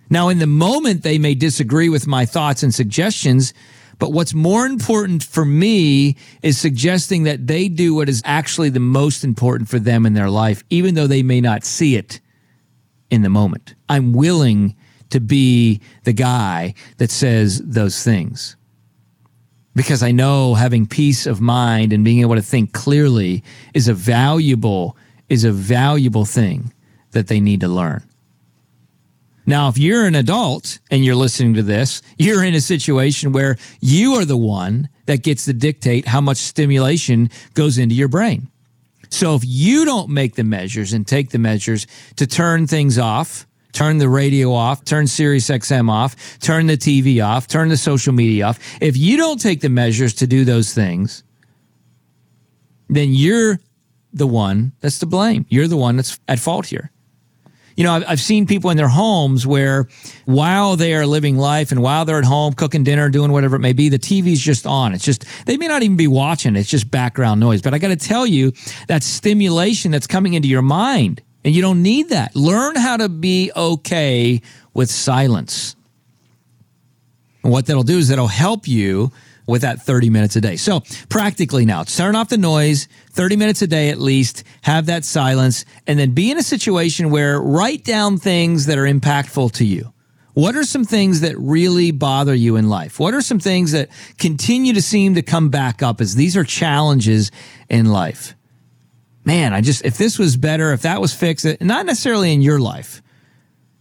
Now, 0.09 0.29
in 0.29 0.39
the 0.39 0.47
moment, 0.47 1.03
they 1.03 1.19
may 1.19 1.35
disagree 1.35 1.89
with 1.89 2.07
my 2.07 2.27
thoughts 2.27 2.63
and 2.63 2.73
suggestions, 2.73 3.55
but 4.03 4.13
what's 4.13 4.35
more 4.35 4.67
important 4.67 5.23
for 5.23 5.45
me 5.45 6.17
is 6.43 6.59
suggesting 6.59 7.23
that 7.23 7.47
they 7.47 7.69
do 7.69 7.95
what 7.95 8.09
is 8.09 8.21
actually 8.25 8.69
the 8.69 8.81
most 8.81 9.23
important 9.23 9.69
for 9.69 9.79
them 9.79 10.05
in 10.05 10.13
their 10.13 10.29
life, 10.29 10.65
even 10.71 10.97
though 10.97 11.07
they 11.07 11.23
may 11.23 11.41
not 11.41 11.63
see 11.63 11.95
it 11.95 12.21
in 13.13 13.23
the 13.23 13.29
moment. 13.29 13.77
I'm 13.89 14.13
willing 14.13 14.75
to 15.11 15.21
be 15.21 15.81
the 16.03 16.13
guy 16.13 16.75
that 16.97 17.13
says 17.13 17.63
those 17.63 18.03
things 18.03 18.57
because 19.77 20.03
I 20.03 20.11
know 20.11 20.55
having 20.55 20.85
peace 20.85 21.25
of 21.25 21.41
mind 21.41 21.93
and 21.93 22.05
being 22.05 22.23
able 22.23 22.35
to 22.35 22.43
think 22.43 22.73
clearly 22.73 23.45
is 23.73 23.87
a 23.87 23.95
valuable 23.95 24.97
is 25.29 25.45
a 25.45 25.53
valuable 25.53 26.25
thing 26.25 26.73
that 27.13 27.29
they 27.29 27.39
need 27.39 27.61
to 27.61 27.69
learn. 27.69 28.03
Now, 29.45 29.69
if 29.69 29.77
you're 29.77 30.07
an 30.07 30.15
adult 30.15 30.79
and 30.91 31.05
you're 31.05 31.17
listening 31.17 31.55
to 31.55 31.63
this, 31.63 32.01
you're 32.17 32.45
in 32.45 32.55
a 32.55 32.61
situation 32.61 33.33
where 33.33 33.57
you 33.81 34.15
are 34.15 34.25
the 34.25 34.37
one 34.37 34.89
that 35.07 35.23
gets 35.23 35.47
to 35.47 35.53
dictate 35.53 36.07
how 36.07 36.21
much 36.21 36.39
stimulation 36.39 37.29
goes 37.55 37.77
into 37.79 37.95
your 37.95 38.09
brain. 38.09 38.49
So 39.11 39.35
if 39.35 39.43
you 39.45 39.85
don't 39.85 40.11
make 40.11 40.37
the 40.37 40.45
measures 40.45 40.93
and 40.93 41.07
take 41.07 41.31
the 41.31 41.39
measures 41.39 41.87
to 42.17 42.27
turn 42.27 42.67
things 42.67 42.99
off, 42.99 43.47
turn 43.73 43.99
the 43.99 44.09
radio 44.09 44.53
off, 44.53 44.85
turn 44.85 45.07
Sirius 45.07 45.49
XM 45.49 45.91
off, 45.91 46.39
turn 46.39 46.67
the 46.67 46.77
TV 46.77 47.25
off, 47.25 47.49
turn 47.49 47.69
the 47.69 47.77
social 47.77 48.13
media 48.13 48.47
off, 48.47 48.61
if 48.81 48.97
you 48.97 49.17
don't 49.17 49.41
take 49.41 49.61
the 49.61 49.69
measures 49.69 50.15
to 50.15 50.27
do 50.27 50.45
those 50.45 50.73
things, 50.73 51.25
then 52.89 53.13
you're 53.13 53.59
the 54.13 54.27
one 54.27 54.73
that's 54.81 55.01
to 55.01 55.07
blame. 55.07 55.47
You're 55.49 55.69
the 55.69 55.77
one 55.77 55.97
that's 55.97 56.19
at 56.29 56.39
fault 56.39 56.67
here 56.67 56.92
you 57.77 57.85
know, 57.85 58.03
I've, 58.07 58.21
seen 58.21 58.47
people 58.47 58.71
in 58.71 58.77
their 58.77 58.89
homes 58.89 59.47
where 59.47 59.89
while 60.25 60.77
they 60.77 60.95
are 60.95 61.07
living 61.07 61.37
life 61.37 61.73
and 61.73 61.83
while 61.83 62.05
they're 62.05 62.19
at 62.19 62.25
home 62.25 62.53
cooking 62.53 62.85
dinner, 62.85 63.09
doing 63.09 63.33
whatever 63.33 63.57
it 63.57 63.61
may 63.61 63.73
be, 63.73 63.89
the 63.89 63.99
TV's 63.99 64.41
just 64.41 64.67
on. 64.67 64.93
It's 64.95 65.05
just, 65.05 65.25
they 65.47 65.57
may 65.57 65.69
not 65.69 65.83
even 65.83 65.97
be 65.97 66.07
watching. 66.07 66.57
It's 66.57 66.69
just 66.69 66.91
background 66.91 67.41
noise. 67.41 67.63
But 67.63 67.75
I 67.75 67.79
got 67.79 67.89
to 67.89 67.97
tell 67.97 68.27
you, 68.27 68.53
that 68.89 69.03
stimulation 69.03 69.91
that's 69.91 70.07
coming 70.07 70.35
into 70.35 70.49
your 70.49 70.63
mind, 70.63 71.23
and 71.45 71.55
you 71.55 71.63
don't 71.63 71.83
need 71.83 72.11
that. 72.11 72.37
Learn 72.37 72.77
how 72.77 72.97
to 72.97 73.09
be 73.09 73.51
okay 73.57 74.41
with 74.75 74.91
silence. 74.91 75.77
And 77.43 77.53
what 77.53 77.67
that'll 77.67 77.83
do 77.83 77.99
is 77.99 78.09
that'll 78.09 78.29
help 78.29 78.69
you 78.69 79.11
with 79.47 79.63
that 79.63 79.83
30 79.83 80.11
minutes 80.11 80.37
a 80.37 80.41
day. 80.41 80.57
So 80.57 80.83
practically 81.09 81.65
now, 81.65 81.85
turn 81.85 82.17
off 82.17 82.29
the 82.29 82.39
noise, 82.39 82.89
30 83.11 83.37
minutes 83.37 83.63
a 83.63 83.67
day 83.67 83.91
at 83.91 83.99
least, 83.99 84.45
have 84.63 84.87
that 84.87 85.05
silence, 85.05 85.65
and 85.87 85.99
then 85.99 86.13
be 86.13 86.31
in 86.31 86.39
a 86.39 86.43
situation 86.43 87.11
where 87.11 87.41
write 87.41 87.85
down 87.85 88.19
things 88.19 88.67
that 88.67 88.79
are 88.79 88.85
impactful 88.85 89.53
to 89.53 89.65
you. 89.65 89.93
What 90.35 90.57
are 90.57 90.65
some 90.65 90.85
things 90.85 91.21
that 91.21 91.39
really 91.39 91.91
bother 91.91 92.35
you 92.35 92.57
in 92.57 92.69
life? 92.69 92.99
What 92.99 93.13
are 93.13 93.21
some 93.21 93.39
things 93.39 93.73
that 93.73 93.91
continue 94.19 94.73
to 94.73 94.83
seem 94.83 95.15
to 95.17 95.23
come 95.23 95.51
back 95.51 95.83
up 95.83 96.01
as 96.01 96.15
these 96.15 96.37
are 96.37 96.45
challenges 96.45 97.31
in 97.69 97.87
life? 97.91 98.35
Man, 99.25 99.53
I 99.53 99.61
just, 99.61 99.85
if 99.85 99.99
this 99.99 100.19
was 100.19 100.37
better, 100.37 100.73
if 100.73 100.83
that 100.83 101.01
was 101.01 101.15
fixed, 101.15 101.47
not 101.61 101.87
necessarily 101.87 102.33
in 102.33 102.41
your 102.41 102.59
life, 102.59 103.03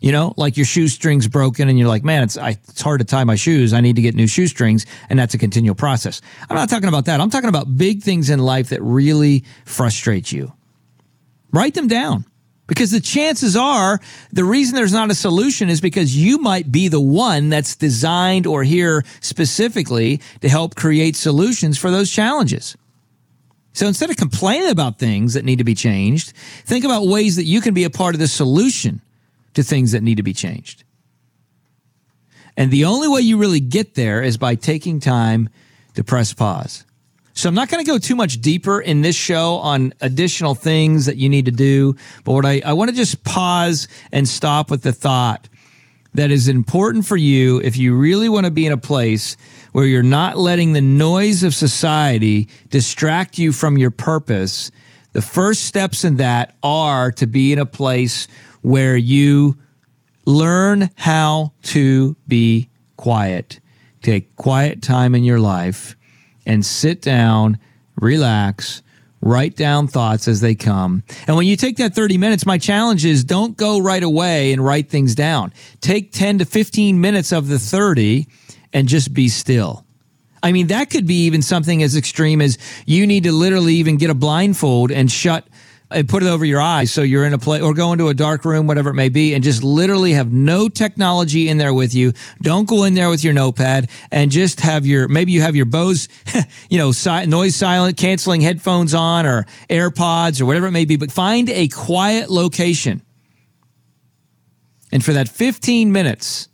you 0.02 0.12
know, 0.12 0.34
like 0.36 0.58
your 0.58 0.66
shoestrings 0.66 1.28
broken 1.28 1.70
and 1.70 1.78
you're 1.78 1.88
like, 1.88 2.04
man, 2.04 2.24
it's, 2.24 2.36
I, 2.36 2.50
it's 2.50 2.82
hard 2.82 3.00
to 3.00 3.06
tie 3.06 3.24
my 3.24 3.36
shoes. 3.36 3.72
I 3.72 3.82
need 3.82 3.96
to 3.96 4.02
get 4.02 4.16
new 4.16 4.28
shoestrings. 4.28 4.88
And 5.10 5.18
that's 5.18 5.36
a 5.36 5.38
continual 5.38 5.76
process. 5.76 6.22
I'm 6.50 6.56
not 6.56 6.70
talking 6.70 6.90
about 6.90 7.06
that. 7.06 7.22
I'm 7.22 7.30
talking 7.30 7.50
about 7.50 7.78
big 7.78 8.02
things 8.02 8.32
in 8.32 8.40
life 8.40 8.70
that 8.70 8.82
really 8.82 9.46
frustrate 9.64 10.32
you. 10.32 10.52
Write 11.52 11.76
them 11.76 11.88
down 11.88 12.26
because 12.66 12.90
the 12.90 13.00
chances 13.00 13.56
are 13.56 14.00
the 14.32 14.44
reason 14.44 14.76
there's 14.76 14.94
not 14.94 15.12
a 15.12 15.16
solution 15.16 15.70
is 15.70 15.82
because 15.82 16.18
you 16.18 16.40
might 16.40 16.72
be 16.72 16.88
the 16.88 17.02
one 17.02 17.50
that's 17.50 17.76
designed 17.76 18.48
or 18.48 18.64
here 18.64 19.04
specifically 19.20 20.20
to 20.42 20.50
help 20.50 20.76
create 20.76 21.16
solutions 21.16 21.78
for 21.78 21.92
those 21.92 22.10
challenges. 22.10 22.76
So 23.74 23.86
instead 23.86 24.10
of 24.10 24.18
complaining 24.18 24.70
about 24.70 24.98
things 24.98 25.36
that 25.36 25.46
need 25.46 25.60
to 25.60 25.64
be 25.64 25.76
changed, 25.76 26.34
think 26.66 26.86
about 26.86 27.06
ways 27.06 27.36
that 27.36 27.46
you 27.46 27.62
can 27.62 27.76
be 27.76 27.84
a 27.84 27.90
part 27.90 28.16
of 28.16 28.20
the 28.20 28.28
solution 28.28 29.02
to 29.54 29.64
things 29.64 29.92
that 29.92 30.04
need 30.04 30.16
to 30.16 30.24
be 30.24 30.34
changed. 30.34 30.84
And 32.58 32.72
the 32.72 32.86
only 32.86 33.08
way 33.08 33.22
you 33.22 33.38
really 33.38 33.60
get 33.60 33.96
there 33.96 34.22
is 34.22 34.38
by 34.38 34.56
taking 34.56 35.00
time 35.00 35.50
to 35.96 36.04
press 36.04 36.34
pause. 36.34 36.86
So 37.34 37.48
I'm 37.48 37.56
not 37.56 37.70
going 37.70 37.84
to 37.84 37.90
go 37.90 37.98
too 37.98 38.16
much 38.16 38.42
deeper 38.42 38.82
in 38.82 39.02
this 39.02 39.16
show 39.16 39.56
on 39.56 39.94
additional 40.02 40.54
things 40.54 41.06
that 41.06 41.16
you 41.16 41.30
need 41.30 41.46
to 41.46 41.52
do, 41.52 41.96
but 42.24 42.34
what 42.34 42.46
I, 42.46 42.62
I 42.66 42.74
want 42.74 42.90
to 42.90 42.96
just 42.96 43.24
pause 43.24 43.88
and 44.12 44.28
stop 44.28 44.70
with 44.70 44.84
the 44.84 44.92
thought 44.92 45.48
that 46.14 46.30
is 46.30 46.50
important 46.50 47.06
for 47.06 47.16
you 47.16 47.60
if 47.62 47.78
you 47.78 47.96
really 47.96 48.28
want 48.28 48.46
to 48.46 48.52
be 48.52 48.66
in 48.66 48.74
a 48.74 48.78
place 48.78 49.38
where 49.72 49.86
you're 49.86 50.04
not 50.04 50.38
letting 50.38 50.74
the 50.74 50.82
noise 50.82 51.44
of 51.44 51.56
society 51.56 52.50
distract 52.70 53.38
you 53.38 53.54
from 53.54 53.78
your 53.78 53.92
purpose. 53.92 54.72
The 55.14 55.22
first 55.22 55.64
steps 55.64 56.04
in 56.04 56.18
that 56.18 56.56
are 56.62 57.12
to 57.14 57.28
be 57.28 57.54
in 57.54 57.60
a 57.60 57.66
place 57.66 58.28
where 58.62 58.96
you 58.98 59.58
learn 60.26 60.90
how 60.96 61.54
to 61.64 62.16
be 62.28 62.70
quiet. 62.98 63.60
Take 64.02 64.36
quiet 64.36 64.82
time 64.82 65.16
in 65.16 65.24
your 65.24 65.40
life 65.40 65.96
and 66.46 66.66
sit 66.66 67.02
down, 67.02 67.60
relax, 67.96 68.82
Write 69.24 69.56
down 69.56 69.88
thoughts 69.88 70.28
as 70.28 70.42
they 70.42 70.56
come. 70.56 71.04
And 71.28 71.38
when 71.38 71.46
you 71.46 71.56
take 71.56 71.78
that 71.78 71.94
30 71.94 72.18
minutes, 72.18 72.46
my 72.46 72.58
challenge 72.58 73.06
is 73.06 73.24
don't 73.24 73.56
go 73.56 73.80
right 73.80 74.02
away 74.02 74.52
and 74.52 74.66
write 74.66 74.90
things 74.90 75.14
down. 75.14 75.54
Take 75.80 76.12
10 76.12 76.40
to 76.40 76.46
15 76.46 77.00
minutes 77.00 77.32
of 77.32 77.48
the 77.48 77.60
30 77.60 78.26
and 78.74 78.88
just 78.88 79.14
be 79.14 79.30
still. 79.30 79.86
I 80.42 80.52
mean, 80.52 80.68
that 80.68 80.90
could 80.90 81.06
be 81.06 81.26
even 81.26 81.44
something 81.44 81.84
as 81.84 81.96
extreme 81.96 82.42
as 82.42 82.58
you 82.88 83.06
need 83.06 83.26
to 83.26 83.32
literally 83.32 83.76
even 83.76 83.98
get 83.98 84.10
a 84.10 84.16
blindfold 84.16 84.92
and 84.92 85.12
shut 85.12 85.48
and 85.92 86.08
put 86.08 86.24
it 86.24 86.28
over 86.28 86.46
your 86.46 86.62
eyes 86.62 86.92
so 86.92 87.02
you're 87.02 87.26
in 87.26 87.34
a 87.34 87.38
place 87.38 87.62
or 87.62 87.74
go 87.74 87.92
into 87.92 88.08
a 88.08 88.14
dark 88.14 88.46
room, 88.46 88.68
whatever 88.68 88.90
it 88.90 88.96
may 88.96 89.10
be, 89.10 89.34
and 89.34 89.44
just 89.44 89.64
literally 89.64 90.14
have 90.14 90.32
no 90.32 90.70
technology 90.70 91.50
in 91.50 91.58
there 91.58 91.74
with 91.74 91.94
you. 91.94 92.14
Don't 92.42 92.68
go 92.68 92.84
in 92.84 92.94
there 92.94 93.10
with 93.10 93.24
your 93.24 93.34
notepad 93.34 93.90
and 94.12 94.32
just 94.32 94.62
have 94.62 94.86
your, 94.86 95.08
maybe 95.08 95.32
you 95.32 95.42
have 95.42 95.56
your 95.56 95.66
Bose, 95.66 96.08
you 96.70 96.78
know, 96.78 96.92
si- 96.92 97.26
noise 97.26 97.56
silent 97.56 97.98
canceling 97.98 98.42
headphones 98.42 98.94
on 98.94 99.26
or 99.26 99.46
AirPods 99.70 100.42
or 100.42 100.46
whatever 100.46 100.68
it 100.68 100.72
may 100.72 100.86
be, 100.86 100.96
but 100.96 101.12
find 101.12 101.50
a 101.50 101.68
quiet 101.68 102.30
location. 102.30 103.02
And 104.92 105.04
for 105.04 105.14
that 105.14 105.30
15 105.30 105.92
minutes, 105.92 106.50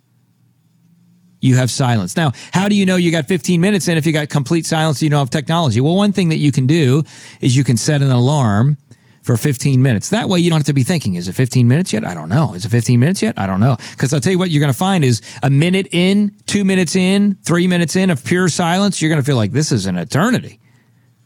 you 1.40 1.56
have 1.56 1.70
silence. 1.70 2.16
Now, 2.16 2.32
how 2.52 2.68
do 2.68 2.76
you 2.76 2.86
know 2.86 2.96
you 2.96 3.12
got 3.12 3.28
15 3.28 3.62
minutes 3.62 3.88
in 3.88 3.98
if 3.98 4.06
you 4.06 4.14
got 4.14 4.30
complete 4.30 4.66
silence, 4.66 5.02
you 5.02 5.10
don't 5.10 5.20
have 5.20 5.30
technology? 5.30 5.82
Well, 5.82 5.96
one 5.96 6.12
thing 6.12 6.30
that 6.30 6.38
you 6.38 6.52
can 6.52 6.68
do 6.68 7.04
is 7.42 7.56
you 7.56 7.64
can 7.64 7.78
set 7.78 8.02
an 8.02 8.12
alarm 8.12 8.78
for 9.28 9.36
15 9.36 9.82
minutes. 9.82 10.10
That 10.10 10.30
way 10.30 10.40
you 10.40 10.50
don't 10.50 10.60
have 10.60 10.66
to 10.68 10.74
be 10.74 10.84
thinking, 10.84 11.16
is 11.16 11.28
it 11.28 11.34
15 11.34 11.68
minutes 11.68 11.92
yet? 11.92 12.06
I 12.06 12.14
don't 12.14 12.30
know. 12.30 12.54
Is 12.54 12.64
it 12.64 12.70
15 12.70 12.98
minutes 12.98 13.22
yet? 13.22 13.38
I 13.38 13.46
don't 13.46 13.60
know. 13.60 13.76
Because 13.92 14.14
I'll 14.14 14.22
tell 14.22 14.32
you 14.32 14.40
what 14.40 14.50
you're 14.52 14.62
going 14.62 14.72
to 14.72 14.78
find 14.78 15.04
is 15.04 15.22
a 15.44 15.50
minute 15.50 15.90
in, 15.92 16.34
two 16.46 16.64
minutes 16.64 16.96
in, 16.96 17.36
three 17.44 17.68
minutes 17.68 17.98
in 17.98 18.10
of 18.10 18.24
pure 18.24 18.48
silence, 18.48 19.02
you're 19.02 19.10
going 19.10 19.22
to 19.22 19.26
feel 19.26 19.36
like 19.36 19.52
this 19.52 19.74
is 19.74 19.86
an 19.86 19.98
eternity. 19.98 20.62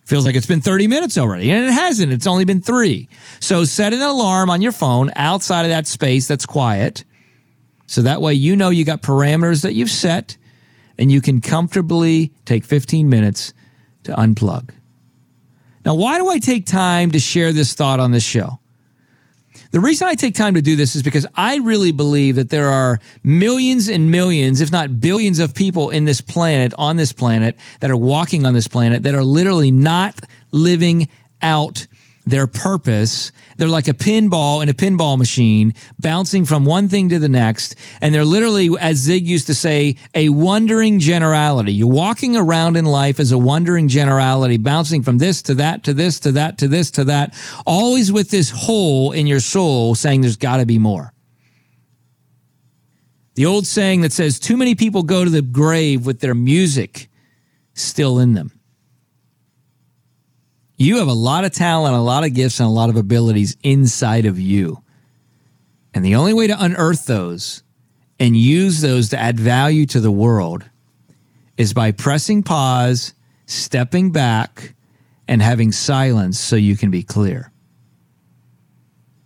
Feels 0.06 0.26
like 0.26 0.36
it's 0.36 0.48
been 0.48 0.62
30 0.62 0.88
minutes 0.88 1.16
already, 1.16 1.52
and 1.52 1.64
it 1.64 1.72
hasn't. 1.72 2.12
It's 2.12 2.26
only 2.26 2.44
been 2.44 2.60
three. 2.60 3.08
So 3.40 3.66
set 3.66 3.94
an 3.94 4.02
alarm 4.02 4.50
on 4.50 4.64
your 4.64 4.72
phone 4.72 5.12
outside 5.16 5.62
of 5.62 5.70
that 5.70 5.86
space 5.86 6.28
that's 6.28 6.48
quiet 6.48 7.06
so 7.86 8.02
that 8.02 8.20
way 8.20 8.34
you 8.34 8.56
know 8.56 8.70
you 8.72 8.84
got 8.84 9.04
parameters 9.04 9.62
that 9.62 9.76
you've 9.76 9.92
set 9.92 10.38
and 10.98 11.12
you 11.12 11.22
can 11.22 11.40
comfortably 11.40 12.34
take 12.46 12.66
15 12.66 13.08
minutes 13.08 13.54
to 14.06 14.14
unplug. 14.14 14.72
Now, 15.86 15.96
why 15.96 16.18
do 16.18 16.30
I 16.30 16.40
take 16.40 16.66
time 16.66 17.12
to 17.12 17.20
share 17.20 17.52
this 17.54 17.74
thought 17.74 18.00
on 18.00 18.12
this 18.12 18.24
show? 18.24 18.60
The 19.72 19.80
reason 19.80 20.08
I 20.08 20.16
take 20.16 20.36
time 20.36 20.56
to 20.56 20.62
do 20.62 20.76
this 20.76 20.96
is 20.96 21.04
because 21.04 21.26
I 21.36 21.58
really 21.58 21.94
believe 21.94 22.36
that 22.36 22.50
there 22.50 22.70
are 22.70 23.00
millions 23.24 23.88
and 23.88 24.12
millions, 24.12 24.60
if 24.60 24.72
not 24.72 25.00
billions 25.00 25.40
of 25.40 25.56
people 25.56 25.90
in 25.90 26.04
this 26.04 26.20
planet, 26.20 26.74
on 26.78 26.98
this 26.98 27.14
planet, 27.14 27.56
that 27.80 27.90
are 27.90 27.98
walking 27.98 28.46
on 28.46 28.54
this 28.54 28.68
planet, 28.68 29.04
that 29.04 29.16
are 29.16 29.24
literally 29.24 29.72
not 29.72 30.20
living 30.52 31.08
out 31.42 31.88
their 32.32 32.48
purpose. 32.48 33.32
They're 33.58 33.68
like 33.68 33.88
a 33.88 33.94
pinball 33.94 34.64
in 34.64 34.70
a 34.70 34.74
pinball 34.74 35.18
machine, 35.18 35.76
bouncing 36.00 36.46
from 36.46 36.66
one 36.66 36.90
thing 36.90 37.10
to 37.10 37.20
the 37.20 37.30
next. 37.30 37.76
And 38.02 38.16
they're 38.16 38.26
literally, 38.26 38.70
as 38.80 38.98
Zig 38.98 39.28
used 39.28 39.48
to 39.48 39.54
say, 39.54 39.98
a 40.16 40.30
wandering 40.30 41.00
generality. 41.00 41.74
You're 41.74 41.88
walking 41.88 42.36
around 42.36 42.78
in 42.78 42.86
life 42.86 43.20
as 43.20 43.32
a 43.32 43.38
wandering 43.38 43.88
generality, 43.88 44.58
bouncing 44.58 45.04
from 45.04 45.20
this 45.20 45.42
to 45.44 45.54
that 45.56 45.84
to 45.84 45.94
this 45.94 46.20
to 46.22 46.32
that 46.32 46.58
to 46.58 46.68
this 46.68 46.90
to 46.92 47.04
that, 47.04 47.36
always 47.68 48.12
with 48.12 48.32
this 48.32 48.50
hole 48.50 49.12
in 49.12 49.28
your 49.28 49.40
soul 49.40 49.94
saying 49.94 50.22
there's 50.22 50.38
got 50.38 50.58
to 50.58 50.66
be 50.66 50.80
more. 50.80 51.14
The 53.36 53.46
old 53.46 53.66
saying 53.66 54.02
that 54.02 54.12
says, 54.12 54.40
too 54.40 54.58
many 54.58 54.76
people 54.76 55.04
go 55.04 55.24
to 55.24 55.30
the 55.30 55.42
grave 55.42 56.06
with 56.06 56.20
their 56.20 56.36
music 56.36 57.10
still 57.74 58.20
in 58.20 58.34
them. 58.34 58.61
You 60.82 60.98
have 60.98 61.08
a 61.08 61.14
lot 61.14 61.46
of 61.46 61.52
talent, 61.52 61.96
a 61.96 62.00
lot 62.00 62.24
of 62.24 62.34
gifts, 62.34 62.60
and 62.60 62.66
a 62.66 62.72
lot 62.72 62.90
of 62.90 62.96
abilities 62.96 63.56
inside 63.62 64.26
of 64.26 64.40
you. 64.40 64.82
And 65.94 66.04
the 66.04 66.16
only 66.16 66.34
way 66.34 66.48
to 66.48 66.64
unearth 66.64 67.06
those 67.06 67.62
and 68.20 68.36
use 68.36 68.82
those 68.82 69.10
to 69.10 69.20
add 69.20 69.40
value 69.40 69.86
to 69.86 70.00
the 70.00 70.10
world 70.10 70.68
is 71.56 71.72
by 71.72 71.92
pressing 71.92 72.42
pause, 72.42 73.14
stepping 73.46 74.12
back, 74.12 74.74
and 75.28 75.40
having 75.40 75.72
silence 75.72 76.40
so 76.40 76.56
you 76.56 76.76
can 76.76 76.90
be 76.90 77.04
clear. 77.04 77.52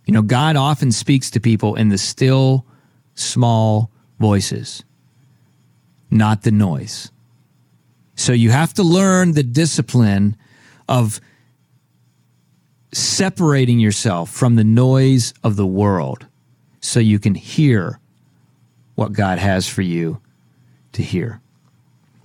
You 0.04 0.12
know, 0.12 0.20
God 0.20 0.56
often 0.56 0.92
speaks 0.92 1.30
to 1.30 1.40
people 1.40 1.74
in 1.76 1.88
the 1.88 1.96
still, 1.96 2.66
small 3.14 3.90
voices, 4.20 4.84
not 6.10 6.42
the 6.42 6.50
noise. 6.50 7.10
So 8.14 8.34
you 8.34 8.50
have 8.50 8.74
to 8.74 8.82
learn 8.82 9.32
the 9.32 9.42
discipline 9.42 10.36
of 10.86 11.18
separating 12.96 13.78
yourself 13.78 14.30
from 14.30 14.56
the 14.56 14.64
noise 14.64 15.34
of 15.44 15.56
the 15.56 15.66
world 15.66 16.26
so 16.80 16.98
you 16.98 17.18
can 17.18 17.34
hear 17.34 18.00
what 18.94 19.12
God 19.12 19.38
has 19.38 19.68
for 19.68 19.82
you 19.82 20.20
to 20.92 21.02
hear. 21.02 21.40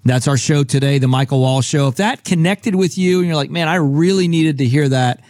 That's 0.03 0.27
our 0.27 0.37
show 0.37 0.63
today, 0.63 0.97
The 0.97 1.07
Michael 1.07 1.41
Wall 1.41 1.61
Show. 1.61 1.87
If 1.87 1.95
that 1.95 2.23
connected 2.23 2.73
with 2.73 2.97
you 2.97 3.19
and 3.19 3.27
you're 3.27 3.35
like, 3.35 3.51
man, 3.51 3.67
I 3.67 3.75
really 3.75 4.27
needed 4.27 4.57
to 4.59 4.65
hear 4.65 4.89
that, 4.89 5.23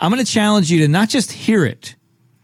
I'm 0.00 0.12
going 0.12 0.24
to 0.24 0.30
challenge 0.30 0.70
you 0.70 0.80
to 0.80 0.88
not 0.88 1.08
just 1.08 1.32
hear 1.32 1.64
it, 1.64 1.96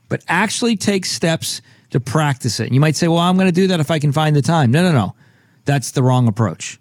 but 0.09 0.25
actually 0.27 0.77
take 0.77 1.05
steps 1.05 1.61
to 1.91 2.01
practice 2.01 2.61
it. 2.61 2.65
And 2.65 2.75
you 2.75 2.81
might 2.81 2.97
say, 2.97 3.09
well, 3.09 3.19
I'm 3.19 3.37
going 3.37 3.49
to 3.49 3.53
do 3.53 3.69
that 3.69 3.81
if 3.81 3.91
I 3.91 3.99
can 3.99 4.11
find 4.11 4.35
the 4.35 4.43
time. 4.43 4.71
No, 4.71 4.83
no, 4.83 4.93
no. 4.93 5.15
That's 5.67 5.91
the 5.93 6.03
wrong 6.03 6.27
approach. 6.27 6.81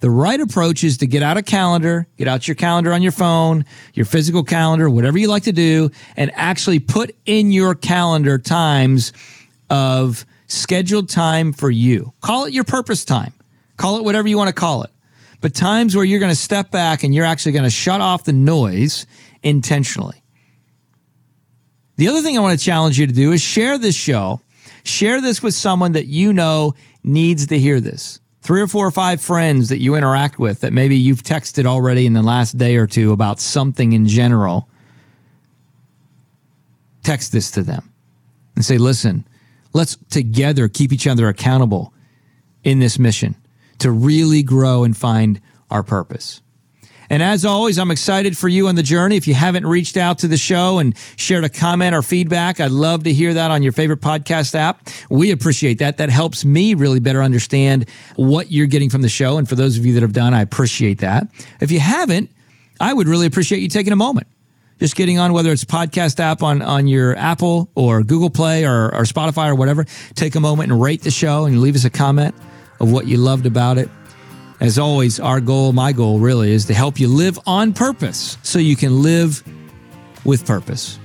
The 0.00 0.10
right 0.10 0.40
approach 0.40 0.84
is 0.84 0.98
to 0.98 1.06
get 1.06 1.22
out 1.24 1.36
a 1.36 1.42
calendar, 1.42 2.06
get 2.16 2.28
out 2.28 2.46
your 2.46 2.54
calendar 2.54 2.92
on 2.92 3.02
your 3.02 3.12
phone, 3.12 3.64
your 3.94 4.06
physical 4.06 4.44
calendar, 4.44 4.88
whatever 4.88 5.18
you 5.18 5.28
like 5.28 5.42
to 5.44 5.52
do, 5.52 5.90
and 6.16 6.30
actually 6.34 6.78
put 6.78 7.16
in 7.26 7.50
your 7.50 7.74
calendar 7.74 8.38
times 8.38 9.12
of 9.70 10.24
scheduled 10.46 11.08
time 11.08 11.52
for 11.52 11.70
you. 11.70 12.12
Call 12.20 12.44
it 12.44 12.52
your 12.52 12.64
purpose 12.64 13.04
time. 13.04 13.32
Call 13.76 13.98
it 13.98 14.04
whatever 14.04 14.28
you 14.28 14.38
want 14.38 14.48
to 14.48 14.54
call 14.54 14.84
it. 14.84 14.90
But 15.40 15.54
times 15.54 15.96
where 15.96 16.04
you're 16.04 16.20
going 16.20 16.32
to 16.32 16.36
step 16.36 16.70
back 16.70 17.02
and 17.02 17.14
you're 17.14 17.24
actually 17.24 17.52
going 17.52 17.64
to 17.64 17.70
shut 17.70 18.00
off 18.00 18.24
the 18.24 18.32
noise 18.32 19.06
intentionally. 19.42 20.22
The 21.96 22.08
other 22.08 22.22
thing 22.22 22.38
I 22.38 22.40
want 22.40 22.58
to 22.58 22.64
challenge 22.64 22.98
you 22.98 23.06
to 23.08 23.12
do 23.12 23.32
is 23.32 23.42
share 23.42 23.78
this 23.78 23.96
show. 23.96 24.40
Share 24.84 25.20
this 25.20 25.42
with 25.42 25.54
someone 25.54 25.92
that 25.92 26.06
you 26.06 26.32
know 26.32 26.74
needs 27.02 27.48
to 27.48 27.58
hear 27.58 27.80
this 27.80 28.20
three 28.48 28.62
or 28.62 28.66
four 28.66 28.86
or 28.86 28.90
five 28.90 29.20
friends 29.20 29.68
that 29.68 29.78
you 29.78 29.94
interact 29.94 30.38
with 30.38 30.62
that 30.62 30.72
maybe 30.72 30.96
you've 30.96 31.22
texted 31.22 31.66
already 31.66 32.06
in 32.06 32.14
the 32.14 32.22
last 32.22 32.56
day 32.56 32.76
or 32.76 32.86
two 32.86 33.12
about 33.12 33.38
something 33.38 33.92
in 33.92 34.06
general, 34.06 34.66
text 37.02 37.30
this 37.30 37.50
to 37.50 37.62
them 37.62 37.92
and 38.54 38.64
say, 38.64 38.78
listen, 38.78 39.28
let's 39.74 39.98
together 40.08 40.66
keep 40.66 40.94
each 40.94 41.06
other 41.06 41.28
accountable 41.28 41.92
in 42.64 42.78
this 42.78 42.98
mission 42.98 43.36
to 43.80 43.90
really 43.90 44.42
grow 44.42 44.82
and 44.82 44.96
find 44.96 45.42
our 45.70 45.82
purpose. 45.82 46.40
And 47.10 47.22
as 47.22 47.44
always, 47.44 47.78
I'm 47.78 47.90
excited 47.90 48.36
for 48.36 48.48
you 48.48 48.68
on 48.68 48.74
the 48.74 48.82
journey. 48.82 49.16
If 49.16 49.26
you 49.26 49.34
haven't 49.34 49.66
reached 49.66 49.96
out 49.96 50.18
to 50.20 50.28
the 50.28 50.36
show 50.36 50.78
and 50.78 50.94
shared 51.16 51.44
a 51.44 51.48
comment 51.48 51.94
or 51.94 52.02
feedback, 52.02 52.60
I'd 52.60 52.70
love 52.70 53.04
to 53.04 53.12
hear 53.12 53.34
that 53.34 53.50
on 53.50 53.62
your 53.62 53.72
favorite 53.72 54.00
podcast 54.00 54.54
app. 54.54 54.88
We 55.08 55.30
appreciate 55.30 55.78
that. 55.78 55.96
That 55.98 56.10
helps 56.10 56.44
me 56.44 56.74
really 56.74 57.00
better 57.00 57.22
understand 57.22 57.88
what 58.16 58.52
you're 58.52 58.66
getting 58.66 58.90
from 58.90 59.02
the 59.02 59.08
show. 59.08 59.38
And 59.38 59.48
for 59.48 59.54
those 59.54 59.78
of 59.78 59.86
you 59.86 59.94
that 59.94 60.02
have 60.02 60.12
done, 60.12 60.34
I 60.34 60.42
appreciate 60.42 60.98
that. 60.98 61.28
If 61.60 61.70
you 61.70 61.80
haven't, 61.80 62.30
I 62.80 62.92
would 62.92 63.08
really 63.08 63.26
appreciate 63.26 63.60
you 63.60 63.68
taking 63.68 63.92
a 63.92 63.96
moment 63.96 64.26
just 64.78 64.94
getting 64.94 65.18
on 65.18 65.32
whether 65.32 65.50
it's 65.50 65.64
podcast 65.64 66.20
app 66.20 66.42
on, 66.42 66.62
on 66.62 66.86
your 66.86 67.16
Apple 67.16 67.68
or 67.74 68.02
Google 68.02 68.30
Play 68.30 68.64
or, 68.64 68.94
or 68.94 69.02
Spotify 69.02 69.50
or 69.50 69.54
whatever. 69.54 69.84
Take 70.14 70.34
a 70.36 70.40
moment 70.40 70.70
and 70.70 70.80
rate 70.80 71.02
the 71.02 71.10
show 71.10 71.46
and 71.46 71.60
leave 71.60 71.74
us 71.74 71.84
a 71.84 71.90
comment 71.90 72.34
of 72.80 72.92
what 72.92 73.06
you 73.06 73.16
loved 73.16 73.46
about 73.46 73.78
it. 73.78 73.88
As 74.60 74.78
always, 74.78 75.20
our 75.20 75.40
goal, 75.40 75.72
my 75.72 75.92
goal 75.92 76.18
really, 76.18 76.52
is 76.52 76.64
to 76.66 76.74
help 76.74 76.98
you 76.98 77.08
live 77.08 77.38
on 77.46 77.72
purpose 77.72 78.38
so 78.42 78.58
you 78.58 78.74
can 78.74 79.02
live 79.02 79.42
with 80.24 80.44
purpose. 80.44 80.98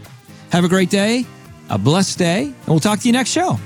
Have 0.50 0.64
a 0.64 0.70
great 0.70 0.90
day, 0.90 1.26
a 1.70 1.78
blessed 1.78 2.18
day, 2.18 2.46
and 2.46 2.68
we'll 2.68 2.80
talk 2.80 3.00
to 3.00 3.08
you 3.08 3.14
next 3.14 3.30
show. 3.30 3.60